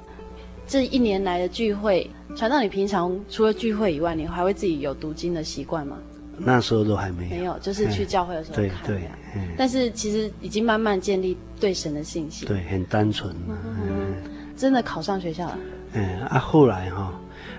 [0.67, 5.97] 这一年来的聚会，传到，你平常除了聚会以外，你还会自己有读经的习惯吗？
[6.37, 8.67] 那时候都还没有，没有，就是去教会的时候看。
[8.85, 9.01] 对
[9.33, 9.41] 对。
[9.57, 12.47] 但是其实已经慢慢建立对神的信心。
[12.47, 13.35] 对，很单纯。
[13.47, 14.15] 嗯，嗯，
[14.55, 15.59] 真的考上学校了。
[15.93, 17.13] 嗯啊，后来哈，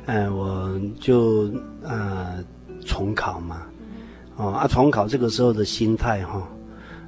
[0.06, 1.50] 呃，我就
[1.82, 2.42] 呃
[2.84, 3.62] 重考嘛。
[4.36, 6.48] 哦啊，重考这个时候的心态哈，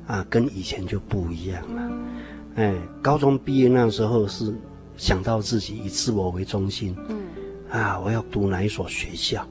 [0.07, 1.91] 啊，跟以前就不一样了。
[2.57, 4.55] 哎，高中毕业那时候是
[4.97, 7.17] 想到自己以自我为中心，嗯，
[7.71, 9.45] 啊，我要读哪一所学校，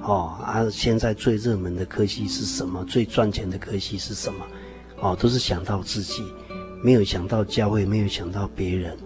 [0.00, 2.84] 哦啊，现在最热门的科系是什么？
[2.84, 4.44] 最赚钱的科系是什么？
[5.00, 6.24] 哦，都是想到自己，
[6.82, 8.98] 没有想到教会，没有想到别人。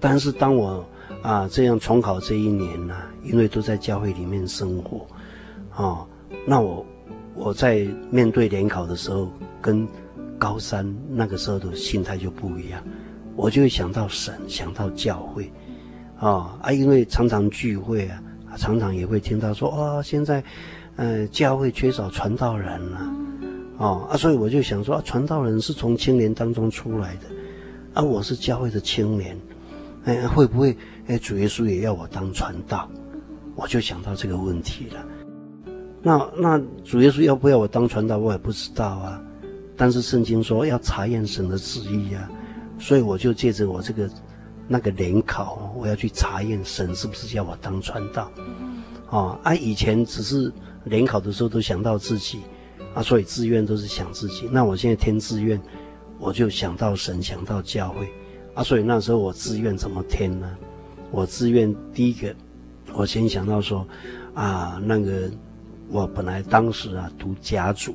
[0.00, 0.84] 但是当我
[1.26, 5.06] 啊这样重考这一年呢，因为都在教会里面生活，
[5.74, 6.06] 哦，
[6.46, 6.84] 那我。
[7.38, 9.28] 我在面对联考的时候，
[9.60, 9.86] 跟
[10.38, 12.82] 高三那个时候的心态就不一样，
[13.34, 15.52] 我就会想到神，想到教会，
[16.18, 18.22] 啊啊，因为常常聚会啊，
[18.56, 20.42] 常常也会听到说，啊，现在，
[20.96, 22.98] 呃，教会缺少传道人了，
[23.76, 27.26] 啊啊，所以我就想说，啊，传道人是从青年当中出来的，
[27.92, 29.38] 啊，我是教会的青年，
[30.06, 30.74] 哎，会不会，
[31.08, 32.88] 哎，主耶稣也要我当传道？
[33.54, 35.06] 我就想到这个问题了。
[36.02, 39.22] 那那主耶稣要不要我当传道，我也不知道啊。
[39.76, 42.30] 但是圣经说要查验神的旨意啊，
[42.78, 44.10] 所以我就借着我这个
[44.68, 48.30] 那个联考，我要去查验神是不是要我当传道。
[49.10, 50.52] 哦啊，以前只是
[50.84, 52.40] 联考的时候都想到自己
[52.94, 54.48] 啊，所以志愿都是想自己。
[54.50, 55.60] 那我现在填志愿，
[56.18, 58.08] 我就想到神，想到教会
[58.54, 60.56] 啊，所以那时候我志愿怎么填呢？
[61.16, 62.36] 我自愿第一个，
[62.92, 63.88] 我先想到说
[64.34, 65.30] 啊，那个。
[65.88, 67.94] 我本来当时啊读甲组，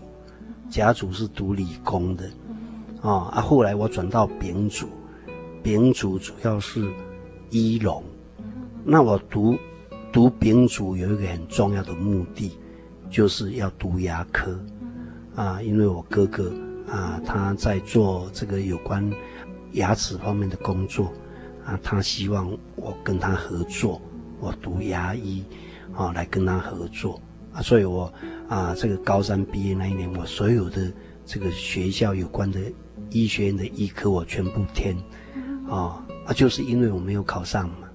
[0.70, 2.24] 甲组是读理工的，
[3.02, 4.88] 啊啊，后来我转到丙组，
[5.62, 6.90] 丙组主要是
[7.50, 8.02] 医农，
[8.86, 9.58] 那我读
[10.10, 12.58] 读丙组有一个很重要的目的，
[13.10, 14.58] 就是要读牙科，
[15.36, 16.50] 啊，因为我哥哥
[16.90, 19.12] 啊他在做这个有关
[19.74, 21.12] 牙齿方面的工作，
[21.66, 24.02] 啊，他希望我跟他合作，
[24.40, 25.44] 我读牙医，
[25.94, 27.22] 啊，来跟他合作。
[27.54, 28.12] 啊，所以我
[28.48, 30.90] 啊，这个高三毕业那一年，我所有的
[31.26, 32.60] 这个学校有关的
[33.10, 34.96] 医学院的医科，我全部填，
[35.70, 37.90] 啊啊，就是因为我没有考上嘛，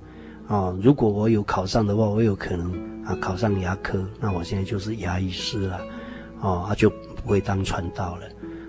[0.55, 2.71] 啊，如果我有考上的话，我有可能
[3.03, 5.81] 啊考上牙科，那我现在就是牙医师了，
[6.43, 8.27] 啊，就不会当传道了，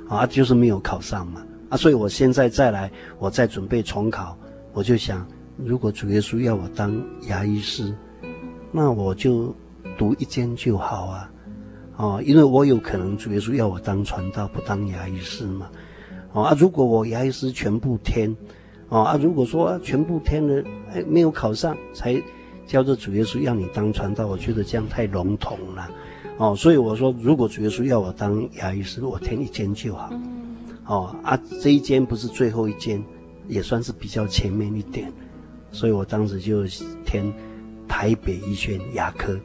[0.07, 2.89] 啊，就是没有考上嘛，啊，所以我现在再来，
[3.19, 4.37] 我再准备重考，
[4.77, 5.25] 我就想，
[5.57, 7.91] 如果主耶稣要我当牙医师，
[8.71, 9.55] 那我就。
[9.97, 11.31] 读一间就好啊，
[11.95, 15.71] 哦，因为我有可能主耶稣要我当传道，不当牙医师嘛，
[16.33, 18.37] 哦啊，如果我牙医师全部填，
[18.89, 20.63] 哦啊，如果说、啊、全部填了，
[20.93, 22.21] 哎，没有考上，才
[22.67, 25.89] 叫做主耶稣要你当传道，我觉得这样太笼统了，
[26.37, 30.11] 哦，所以我说，如果主耶稣要我当牙医师，我填一间就好，
[30.85, 33.03] 哦啊，这一间不是最后一间，
[33.47, 35.11] 也算是比较前面一点，
[35.71, 36.65] 所以我当时就
[37.05, 37.33] 填
[37.87, 39.39] 台北医学院牙科。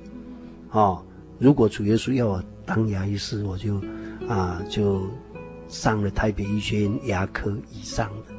[0.70, 1.05] 哦，
[1.38, 3.80] 如果主耶稣要我当牙医师，我就
[4.28, 5.03] 啊就
[5.68, 8.34] 上了台北医学院牙科以上的，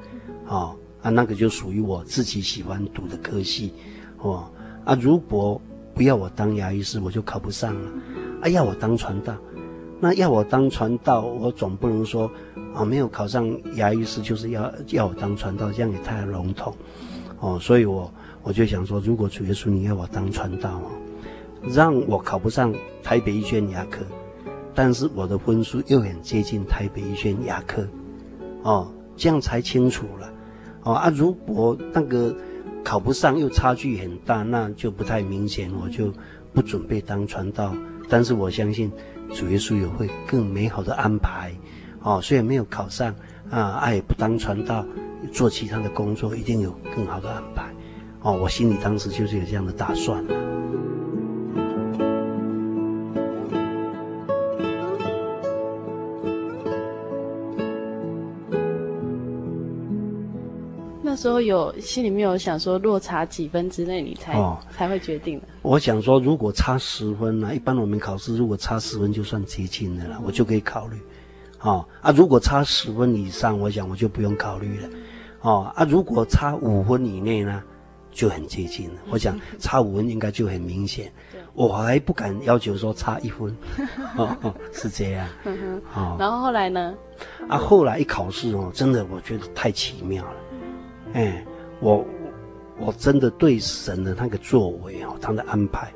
[0.47, 3.74] 哦啊那个就属于我自己喜欢读的科系，
[4.20, 4.49] 哦
[4.86, 5.61] 啊如果
[5.93, 7.91] 不要我当牙医师，我就考不上了，
[8.41, 9.36] 啊要我当传道，
[9.99, 12.32] 那要我当传道，我总不能说
[12.74, 16.76] 啊没有考上牙医师就是要要我当传道，这样也太笼统，
[17.39, 18.11] 哦所以我
[18.41, 20.91] 我就想说，如果主耶稣你要我当传道哦。
[21.74, 24.03] 让我考不上台北医学院牙科，
[24.76, 27.88] 但是我的分数又很接近台北医学院牙科，
[28.63, 30.34] 哦，这样才清楚了，
[30.84, 32.36] 哦啊，如果那个
[32.84, 36.11] 考不上又差距很大，那就不太明显，我就
[36.53, 37.74] 不准备当传道。
[38.09, 38.91] 但是我相信
[39.34, 41.53] 主耶稣有会更美好的安排，
[42.04, 43.16] 哦，虽然没有考上
[43.49, 44.86] 啊，爱也不当传道，
[45.32, 47.64] 做其他的工作，一定有更好的安排，
[48.22, 50.24] 哦，我心里当时就是有这样的打算。
[61.01, 65.47] 那时候有心里面有想说落差几分之内你才、哦、才会决定的。
[65.62, 67.54] 我想说，如果差十分呢、啊？
[67.54, 70.97] 一般我们考试如果差十分就算接近的了，我就可以考虑。
[71.64, 74.89] 哦啊，如果差十分以上，我想我就不用考虑了。
[75.41, 77.64] 哦啊，如果差五分以内呢，
[78.11, 78.95] 就很接近了。
[79.09, 81.11] 我想差五分应该就很明显。
[81.53, 83.55] 我还不敢要求说差一分。
[84.18, 85.28] 哦，哦，是这样。
[85.95, 86.93] 哦，然后后来呢？
[87.47, 90.36] 啊，后来一考试哦，真的我觉得太奇妙了。
[91.14, 91.45] 哎，
[91.80, 92.05] 我
[92.78, 95.93] 我真的对神的那个作为哦，他的安排，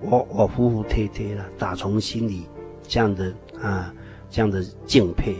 [0.00, 2.46] 我我服服帖帖的，打从心里
[2.86, 3.92] 这样的啊，
[4.32, 5.36] 这样的敬佩，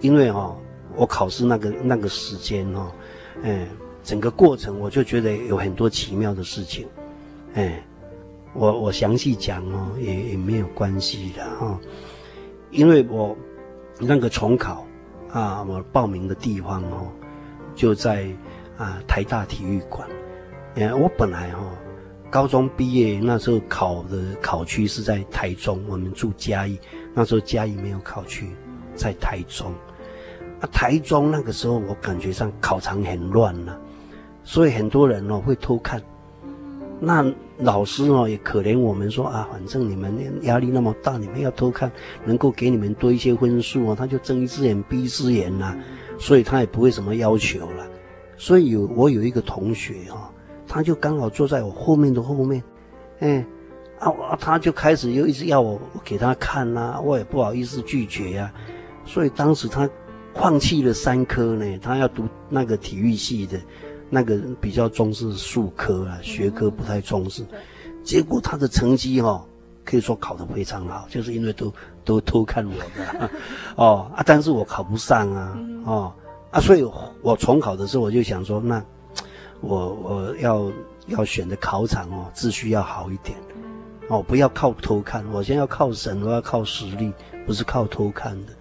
[0.00, 0.56] 因为哦，
[0.96, 2.90] 我考试那个那个时间哦，
[3.42, 3.68] 哎，
[4.02, 6.86] 整个过程我就觉得有很多奇妙的事情，
[7.54, 7.84] 哎，
[8.54, 11.78] 我我详细讲哦，也也没有关系的哦，
[12.70, 13.36] 因为我
[13.98, 14.86] 那个重考
[15.30, 17.12] 啊，我报名的地方哦。
[17.76, 18.28] 就在
[18.76, 20.08] 啊台大体育馆，
[20.76, 21.72] 嗯，我本来哈、哦、
[22.30, 26.78] 高中毕业那时候考的考区是在台中，我们住嘉义，
[27.14, 28.50] 那时候嘉义没有考区，
[28.94, 29.72] 在台中，
[30.60, 33.78] 啊台中那个时候我感觉上考场很乱呐、啊，
[34.42, 36.02] 所以很多人哦会偷看，
[36.98, 37.24] 那
[37.58, 40.12] 老师哦也可怜我们说啊，反正你们
[40.42, 41.90] 压力那么大，你们要偷看，
[42.24, 45.78] 能够给你们多一些分数哦，他就睁一只眼闭一只眼呐、啊。
[46.16, 47.86] 所以他也不会什么要求了，
[48.36, 50.30] 所以有我有一个同学哈、
[50.66, 52.62] 他就刚好坐在我后面的后面，
[53.18, 53.44] 哎，
[53.98, 59.88] 啊，他就开始又一直要我给他看呐、啊，我也不好意思拒绝呀、啊，所以当时他
[60.34, 63.60] 放弃了三科呢，他要读那个体育系的，
[64.10, 67.44] 那个比较重视数科啊，学科不太重视，
[68.02, 69.44] 结果他的成绩哈、哦。
[69.86, 71.70] 可以说考得非常好，就是因为都
[72.06, 73.30] 都偷看我的，
[73.76, 76.12] 哦啊，但是我考不上啊，哦
[76.50, 76.82] 啊，所以
[77.20, 78.82] 我重考的时候我就想说，那
[79.60, 80.72] 我我要
[81.08, 83.36] 要选的考场哦，秩序要好一点，
[84.08, 87.12] 哦，不要靠偷看，我先要靠神，我要靠实力，
[87.46, 88.52] 不是靠偷看的，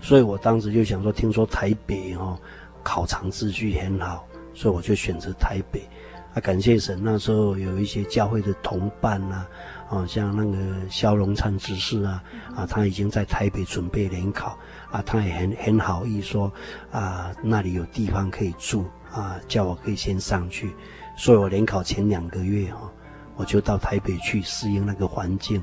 [0.00, 2.38] 所以我当时就想说，听说台北哦
[2.82, 5.86] 考场秩序很好，所以我就选择台北，
[6.34, 9.48] 啊，感谢神，那时候有一些教会的同伴呐、啊。
[9.88, 10.58] 啊，像那个
[10.90, 12.20] 萧荣灿执事啊，
[12.56, 14.58] 啊，他已经在台北准备联考，
[14.90, 16.52] 啊，他也很很好意说，
[16.90, 20.74] 啊，那里有地方可以住，啊，叫我可以先上去，
[21.16, 22.90] 所以我联考前两个月哈，
[23.36, 25.62] 我就到台北去适应那个环境，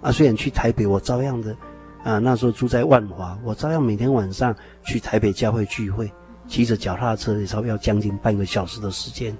[0.00, 1.56] 啊，虽然去台北我照样的，
[2.02, 6.10] 啊，那时候住在万华，我照样每天晚上去台北教会聚会，
[6.48, 9.36] 骑着脚踏车也差不多要将近半个小时的时间，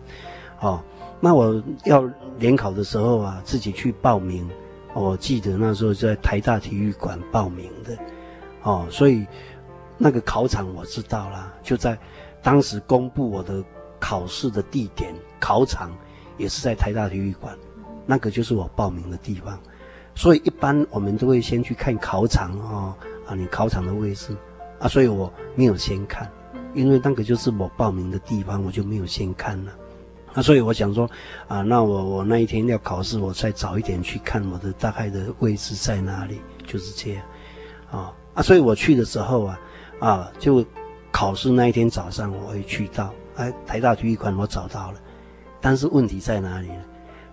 [0.60, 0.80] 哦。
[1.22, 4.48] 那我要联考的时候啊，自己去报名。
[4.94, 7.96] 我记得那时候在台大体育馆报名的，
[8.62, 9.26] 哦，所以
[9.98, 11.96] 那个考场我知道啦，就在
[12.42, 13.62] 当时公布我的
[14.00, 15.92] 考试的地点，考场
[16.38, 17.54] 也是在台大体育馆，
[18.06, 19.58] 那个就是我报名的地方。
[20.14, 22.94] 所以一般我们都会先去看考场哦，
[23.26, 24.36] 啊，你考场的位置
[24.78, 26.30] 啊，所以我没有先看，
[26.74, 29.72] 因为那个就是我报名的地方，我就没有先看了。
[30.34, 31.08] 那所以我想说，
[31.46, 37.24] 啊，那我我那一天要考试，我再早一点去看我的大概的位置在哪里，就是这样，
[37.90, 39.60] 啊啊，所以我去的时候啊，
[40.00, 40.64] 啊，就
[41.10, 45.00] 考试那一天早上我会去到，哎，台大体育馆我找到了，
[45.60, 46.82] 但是问题在哪里呢？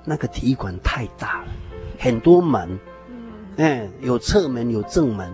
[0.07, 1.47] 那个体育馆太大了，
[1.99, 2.79] 很多门，
[3.57, 5.31] 哎，有侧门有正门，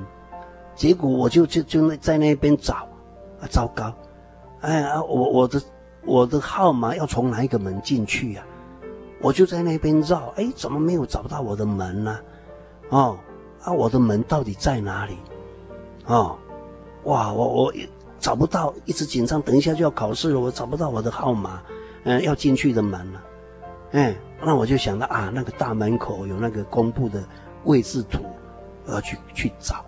[0.75, 2.87] 结果我就就就在那边找，
[3.39, 3.93] 啊，糟糕，
[4.59, 5.61] 哎呀，我我的。
[6.05, 8.43] 我的号码要从哪一个门进去呀？
[9.21, 12.19] 我就在那边绕，哎，怎么没有找到我的门呢？
[12.89, 13.17] 哦，
[13.63, 15.17] 啊，我的门到底在哪里？
[16.05, 16.37] 哦，
[17.05, 17.73] 哇，我我
[18.19, 21.61] 找不到，一直紧张，等一下就要考试了，我找不到我的号码，
[22.03, 23.23] 嗯，要进去的门了。
[23.93, 27.23] 哎，那我就想到啊，那个大门口有那个公布的
[27.63, 28.23] 位置图，
[28.85, 29.83] 我要去去找。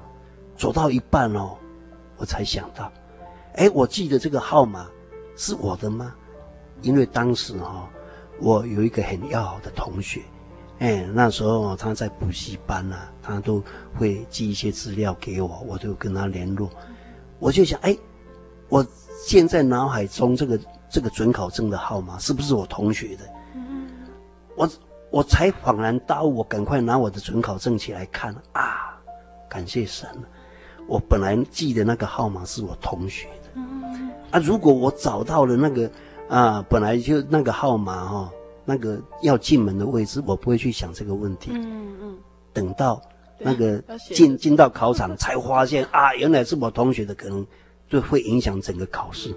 [0.57, 1.57] 走到一半哦，
[2.17, 2.91] 我才想到，
[3.55, 4.87] 哎，我记得这个号码。
[5.37, 6.15] 是我的吗？
[6.81, 7.89] 因为当时哈、哦，
[8.39, 10.21] 我有一个很要好的同学，
[10.79, 13.61] 哎，那时候他在补习班呐、啊，他都
[13.97, 16.69] 会寄一些资料给我，我就跟他联络。
[17.37, 17.97] 我就想，哎，
[18.69, 18.87] 我
[19.27, 20.57] 现在脑海中这个
[20.89, 23.25] 这个准考证的号码是不是我同学的？
[24.55, 24.69] 我
[25.11, 28.99] 我才恍然大悟，我赶快拿我的准考证起来看啊，
[29.49, 30.09] 感谢神，
[30.87, 33.61] 我本来记得那个号码是我同学的。
[34.31, 35.89] 啊，如果我找到了那个
[36.27, 38.29] 啊，本来就那个号码哈、哦，
[38.65, 41.51] 那个要进门的位置，我不会去想这个问题。
[41.53, 42.17] 嗯嗯。
[42.51, 43.01] 等到
[43.37, 43.83] 那个
[44.13, 47.45] 进进到考场， 才发现啊，原来是我同学的，可能
[47.89, 49.35] 就会影响整个考试。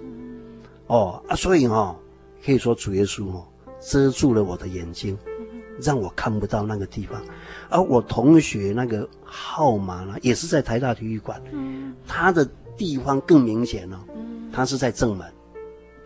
[0.87, 1.95] 哦啊，所以哈、哦，
[2.43, 3.45] 可以说主耶稣哦，
[3.79, 5.17] 遮住了我的眼睛，
[5.81, 7.21] 让我看不到那个地方。
[7.69, 11.41] 而我同学那个号码呢，也是在台大体育馆，
[12.07, 14.01] 他的地方更明显了、哦。
[14.51, 15.31] 他是在正门，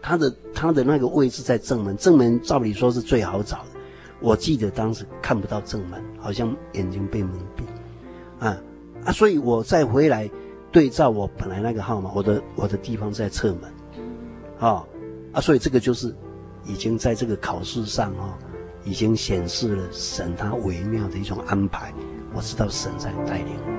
[0.02, 3.80] 他的他的那个位置在正门，正门照理说是最好找的。
[4.20, 8.58] 我记得当时看不到正门，好像眼睛被蒙蔽，啊
[9.06, 9.12] 啊！
[9.12, 10.30] 所以我再回来
[10.72, 13.74] 对照我本来那个号码，我的我的地方在侧门，
[14.60, 14.86] 啊
[15.32, 15.42] 啊！
[15.42, 16.14] 所以这个就是
[16.66, 18.38] 已经在这个考试上啊，
[18.84, 21.94] 已经显示了神他微妙的一种安排。
[22.34, 23.74] 我知道神在带领我。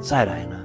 [0.00, 0.56] 再来呢，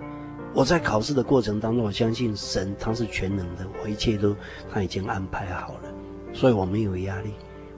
[0.53, 4.33] 我在考试的过程当中，我相信神他是全能的，我一切都
[4.71, 5.93] 他已经安排好了，
[6.31, 7.33] 所以我没有压力。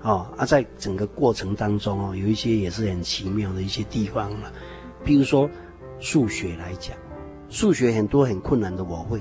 [0.06, 4.54] 哦，啊，在整个过程当中哦，有一些也是很奇妙的一些地方了，
[5.04, 5.50] 比如说
[6.00, 6.96] 数学来讲，
[7.50, 9.20] 数学很多很困难的我会，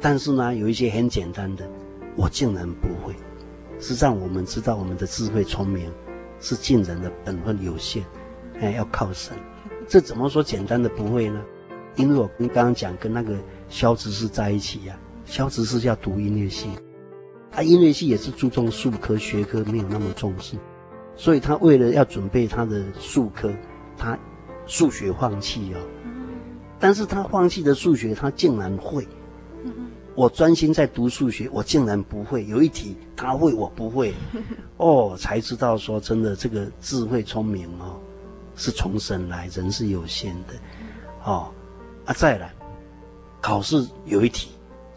[0.00, 1.68] 但是呢，有一些很简单的，
[2.16, 3.14] 我竟然不会。
[3.78, 5.92] 实际上，我们知道我们的智慧聪明
[6.40, 8.02] 是尽人的本分有限，
[8.60, 9.36] 哎，要靠神。
[9.86, 11.42] 这怎么说简单的不会呢？
[11.96, 13.36] 因为我跟刚刚讲跟那个
[13.68, 16.70] 肖执事在一起呀、啊，萧执事要读音乐系，
[17.54, 20.56] 他音乐系也是注重数科学科，没有那么重视，
[21.14, 23.52] 所以他为了要准备他的数科，
[23.96, 24.18] 他
[24.66, 25.78] 数学放弃哦。
[26.80, 29.06] 但是他放弃的数学，他竟然会。
[30.16, 32.44] 我专心在读数学，我竟然不会。
[32.46, 34.14] 有一题他会，我不会，
[34.76, 37.98] 哦，才知道说真的，这个智慧聪明哦。
[38.56, 40.54] 是从神来，人是有限的，
[41.24, 41.50] 哦，
[42.04, 42.52] 啊，再来，
[43.40, 44.50] 考试有一题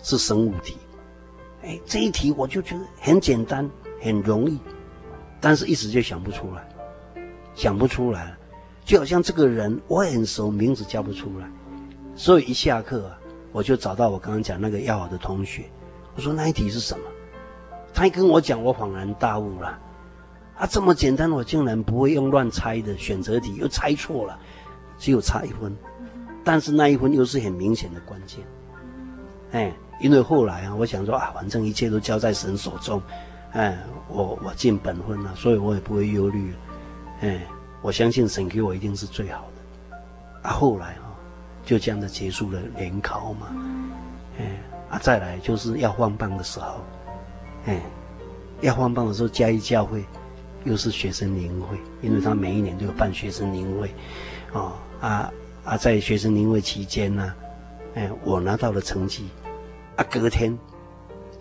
[0.03, 0.77] 是生物题，
[1.67, 3.69] 哎，这一题我就觉得很简单，
[4.01, 4.57] 很容易，
[5.41, 6.65] 但是一时就想不出来，
[7.53, 8.33] 想不出来，
[8.85, 11.45] 就好像这个人我很熟，名字叫不出来，
[12.15, 13.19] 所以一下课啊，
[13.51, 15.65] 我就找到我刚刚讲那个要好的同学，
[16.15, 17.03] 我说那一题是什么？
[17.93, 19.77] 他一跟我讲，我恍然大悟了。
[20.55, 24.39] 啊，这么简单，我竟然不会用乱猜的选择题，又猜错了，
[24.97, 25.75] 只有差一分。
[26.43, 28.39] 但是那一分又是很明显的关键，
[29.51, 33.01] 哎，因为后来啊，我想说啊，反正一切都交在神手中，
[33.51, 33.77] 哎，
[34.07, 36.53] 我我尽本分了，所以我也不会忧虑，
[37.21, 37.41] 哎，
[37.81, 40.49] 我相信神给我一定是最好的。
[40.49, 41.11] 啊，后来啊，
[41.65, 43.47] 就这样的结束了联考嘛，
[44.39, 44.45] 哎，
[44.89, 46.75] 啊，再来就是要换班的时候，
[47.65, 47.81] 哎，
[48.61, 50.05] 要换班的时候，加一教会
[50.63, 53.91] 又是学生营会，因为他每一年都有办学生营会，
[54.53, 55.31] 哦啊。
[55.67, 57.33] 啊，在学生营会期间呢，
[57.95, 59.27] 哎，我拿到了成绩，
[59.97, 60.57] 啊，隔天，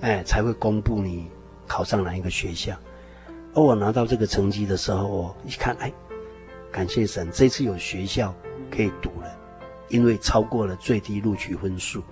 [0.00, 1.30] 哎，才会公布你
[1.66, 2.76] 考上哪一个学校。
[3.54, 5.92] 而我拿到这个成绩的时候，我一看，哎，
[6.72, 8.34] 感谢神，这次有学校
[8.70, 9.38] 可以读了，
[9.88, 12.02] 因为超过了最低录取分数，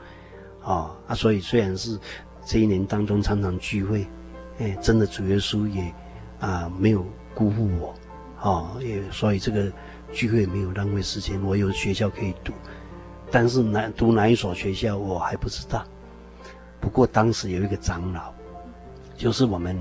[0.62, 1.98] 啊啊，所以虽然是
[2.46, 4.06] 这一年当中常常聚会，
[4.58, 5.92] 哎，真的主耶稣也
[6.38, 7.94] 啊没有辜负我，
[8.38, 9.72] 啊，也所以这个。
[10.12, 12.52] 聚会没有浪费时间，我有学校可以读，
[13.32, 15.84] 但是哪读哪一所学校我还不知道。
[16.84, 18.30] 不过当时有一个长老，
[19.16, 19.74] 就是我们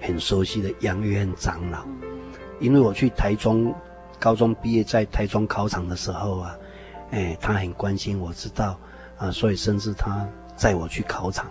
[0.00, 1.84] 很熟悉的杨约翰长老，
[2.60, 3.74] 因为我去台中
[4.18, 6.58] 高中毕业，在台中考场的时候啊，
[7.10, 8.80] 哎，他很关心我，知道
[9.18, 10.26] 啊，所以甚至他
[10.56, 11.44] 载我去考场，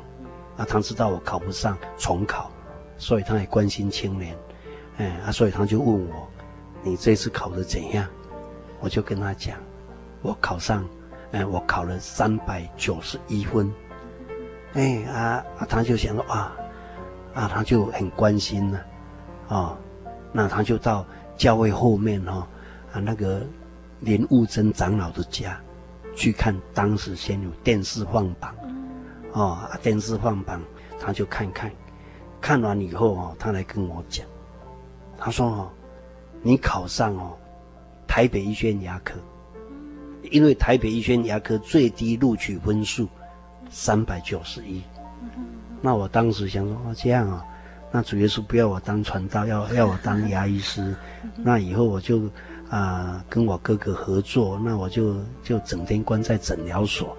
[0.57, 2.51] 啊，他知道我考不上重考，
[2.97, 4.35] 所以他也关心青年，
[4.97, 6.27] 哎啊，所以他就问我，
[6.81, 8.07] 你这次考得怎样？
[8.79, 9.55] 我就跟他讲，
[10.23, 10.83] 我考上，
[11.31, 13.71] 哎，我考了三百九十一分，
[14.75, 16.55] 哎啊，他就想说啊，
[17.33, 18.85] 啊，他就很关心了，
[19.47, 19.77] 哦，
[20.31, 21.05] 那他就到
[21.35, 22.45] 教会后面哦，
[22.93, 23.41] 啊那个
[24.01, 25.59] 林悟真长老的家
[26.15, 28.55] 去看，当时先有电视放榜，
[29.33, 30.61] 哦，电视放榜，
[30.99, 31.71] 他就看看，
[32.39, 34.25] 看完以后哦，他来跟我讲，
[35.17, 35.69] 他说哦，
[36.41, 37.35] 你考上哦。
[38.07, 39.15] 台北医学院牙科，
[40.31, 43.09] 因为台北医学院牙科最低录取分数
[43.77, 44.81] 三百九十一，
[45.81, 47.45] 那我当时想说哦，这样啊，
[47.91, 50.95] 那主耶稣不要我当传道，要要我当牙医师，
[51.35, 52.21] 那以后我就
[52.69, 57.17] 啊、跟我哥哥合作，那我就就整天关在诊疗所，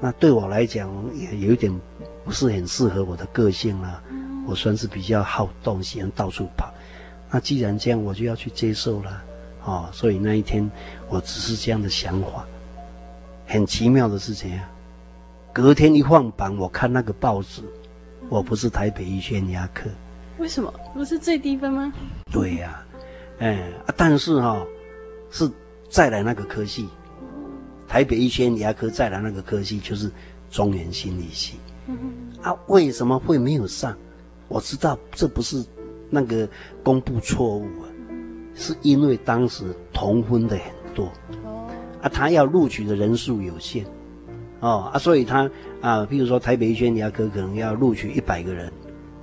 [0.00, 1.76] 那对我来讲也有点
[2.24, 4.00] 不是很适合我的个性了，
[4.46, 6.72] 我算是比较好动，喜欢到处跑，
[7.32, 9.22] 那既然这样，我就要去接受了。
[9.64, 10.70] 哦，所以那一天
[11.08, 12.46] 我只是这样的想法。
[13.44, 14.60] 很奇妙的是这样，
[15.54, 17.62] 隔天一放榜，我看那个报纸，
[18.28, 19.88] 我不是台北医学院牙科。
[20.38, 20.74] 为什么？
[20.92, 21.92] 不是最低分吗？
[22.32, 24.66] 对呀、啊，哎啊，但是哈、哦，
[25.30, 25.48] 是
[25.88, 26.88] 再来那个科系，
[27.86, 30.10] 台北医学院牙科再来那个科系就是
[30.50, 31.54] 中原心理系。
[32.42, 33.96] 啊，为什么会没有上？
[34.48, 35.64] 我知道这不是
[36.10, 36.48] 那个
[36.82, 37.86] 公布错误啊。
[38.56, 41.12] 是因为当时同婚的很多，
[42.02, 43.86] 啊，他要录取的人数有限，
[44.64, 45.50] 哦啊，所以他
[45.82, 48.72] 啊，比如说台北医学院牙科可能要录取一百个人，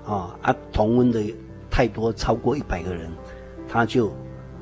[0.06, 1.20] 哦啊，同温的
[1.70, 3.10] 太多，超过一百个人，
[3.68, 4.14] 他就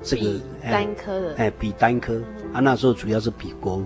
[0.01, 2.21] 这个单科的，哎，比单科
[2.53, 3.85] 啊，那时候主要是比国文，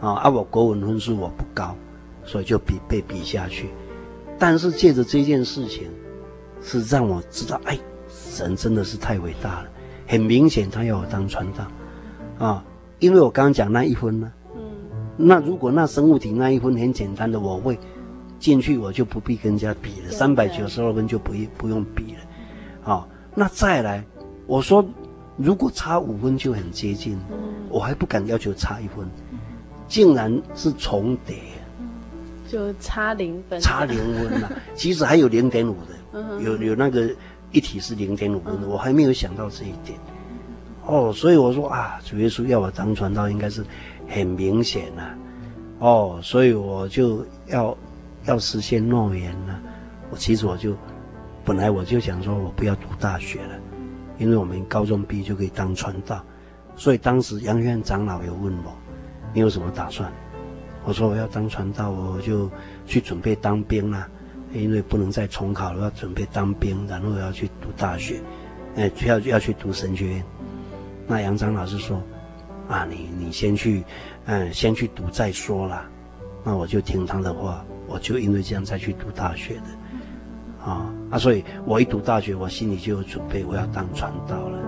[0.00, 1.76] 啊啊，我国文分数我不高，
[2.24, 3.68] 所以就比被比下去，
[4.38, 5.90] 但是借着这件事情，
[6.62, 7.78] 是让我知道，哎。
[8.14, 9.68] 神真的是太伟大了，
[10.06, 12.64] 很明显他要我当传道，啊，
[12.98, 14.41] 因为我刚刚讲那一分呢，嗯，
[15.16, 17.78] 那如果那生物体那一分很简单的，我会
[18.38, 22.20] 进去，我就不必跟人家比了，三百九十二分就不不用比了，
[22.84, 24.04] 哦，那再来，
[24.46, 24.84] 我说
[25.36, 27.18] 如果差五分就很接近，
[27.68, 29.06] 我还不敢要求差一分，
[29.86, 31.36] 竟然是重叠，
[32.48, 35.76] 就差零分，差零分了， 其实还有零点五
[36.12, 37.10] 的，有有那个。
[37.54, 39.98] 一体是零点五分的，我还没有想到这一点。
[40.86, 43.62] 哦，所以我说啊，主耶稣要我当传道，应该是
[44.12, 45.14] 很明显呐。
[45.80, 47.76] 哦，所以我就要
[48.24, 49.60] 要实现诺言了。
[50.10, 50.76] 我其实我就
[51.44, 53.58] 本来我就想说，我不要读大学了，
[54.18, 56.22] 因为我们高中毕业就可以当传道。
[56.76, 58.72] 所以当时杨院长老有问我，
[59.34, 60.12] 你有什么打算？
[60.84, 62.50] 我说我要当传道，我就
[62.86, 64.08] 去准备当兵了。
[64.52, 68.20] 因为不能再重考了，要准备当兵，然后要去读大学，
[68.76, 70.24] 哎，要要去读神学院。
[71.06, 72.02] 那杨长老师说
[72.68, 73.84] ：“啊，你你先去，
[74.26, 75.88] 嗯，先去读再说啦。”
[76.44, 84.58] 那我就听他的话，我就因为这样再去读大学的，啊啊，所以我一读大学，我心里就有准备，我要当传道了。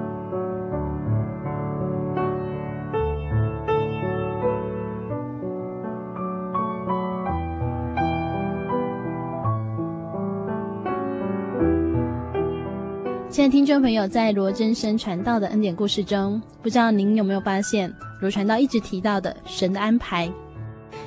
[13.35, 20.33] 现在听众朋友在罗真生传道的恩典故事中，不知道您有没有发现，罗传道一直提到的神的安排。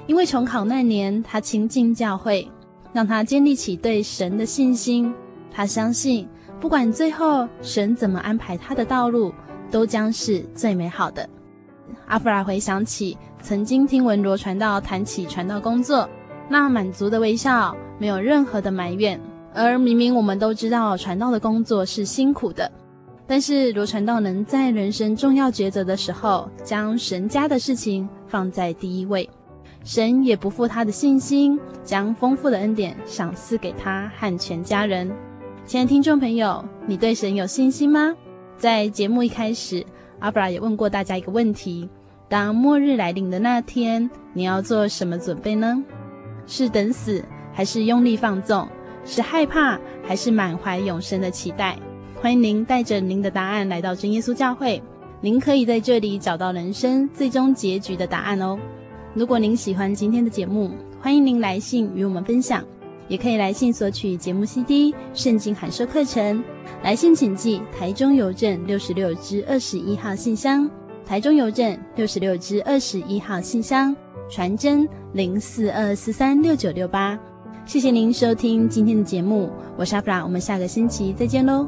[0.07, 2.45] 因为重考那年，他亲近教会，
[2.91, 5.13] 让他建立起对神的信心。
[5.49, 6.28] 他相信，
[6.59, 9.34] 不管最后神怎么安排他的道路，
[9.71, 11.30] 都将是最美好的。
[12.07, 16.09] 阿弗拉回想起曾经听闻罗传道谈起传道工作，
[16.49, 19.17] 那满足的微笑，没有任何的埋怨。
[19.58, 22.72] 而明明我们都知道传道的工作是辛苦的，
[23.26, 29.28] 但是罗传道能在人生重要抉择的时候，将神家的事情放在第一位。
[29.84, 35.12] 神也不负他的信心，将丰富的恩典赏赐给他和全家人。
[35.66, 38.16] 亲爱的听众朋友，你对神有信心吗？
[38.58, 39.84] 在节目一开始，
[40.20, 41.89] 阿布拉也问过大家一个问题：
[42.30, 45.84] 当末日来临的那天，你要做什么准备呢？
[46.45, 48.68] 是等死，还是用力放纵？
[49.08, 51.80] 是害怕，还是满怀永生的期待？
[52.22, 54.84] 欢迎您带着您的答案来到真耶稣教会，
[55.22, 58.60] 您可以在这里找到人生最终结局的答案哦。
[59.14, 62.62] 如果您喜欢今天的节目，欢迎您来信与我们分享，
[63.08, 66.43] 也可以来信索取节目 CD、圣经函授课程。
[66.84, 70.70] 来信请寄台中邮政六十六支二十一号信箱，
[71.05, 73.95] 台中邮政六十六支二十一号信箱，
[74.30, 77.18] 传真零四二四三六九六八。
[77.68, 81.68] 谢谢您收听今天的节目，我是阿布拉，我们下个星期再见喽。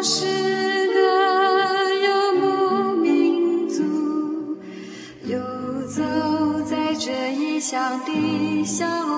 [0.00, 3.82] 我是个游牧民族，
[5.26, 5.38] 游
[5.88, 6.00] 走
[6.62, 9.09] 在这异乡的小。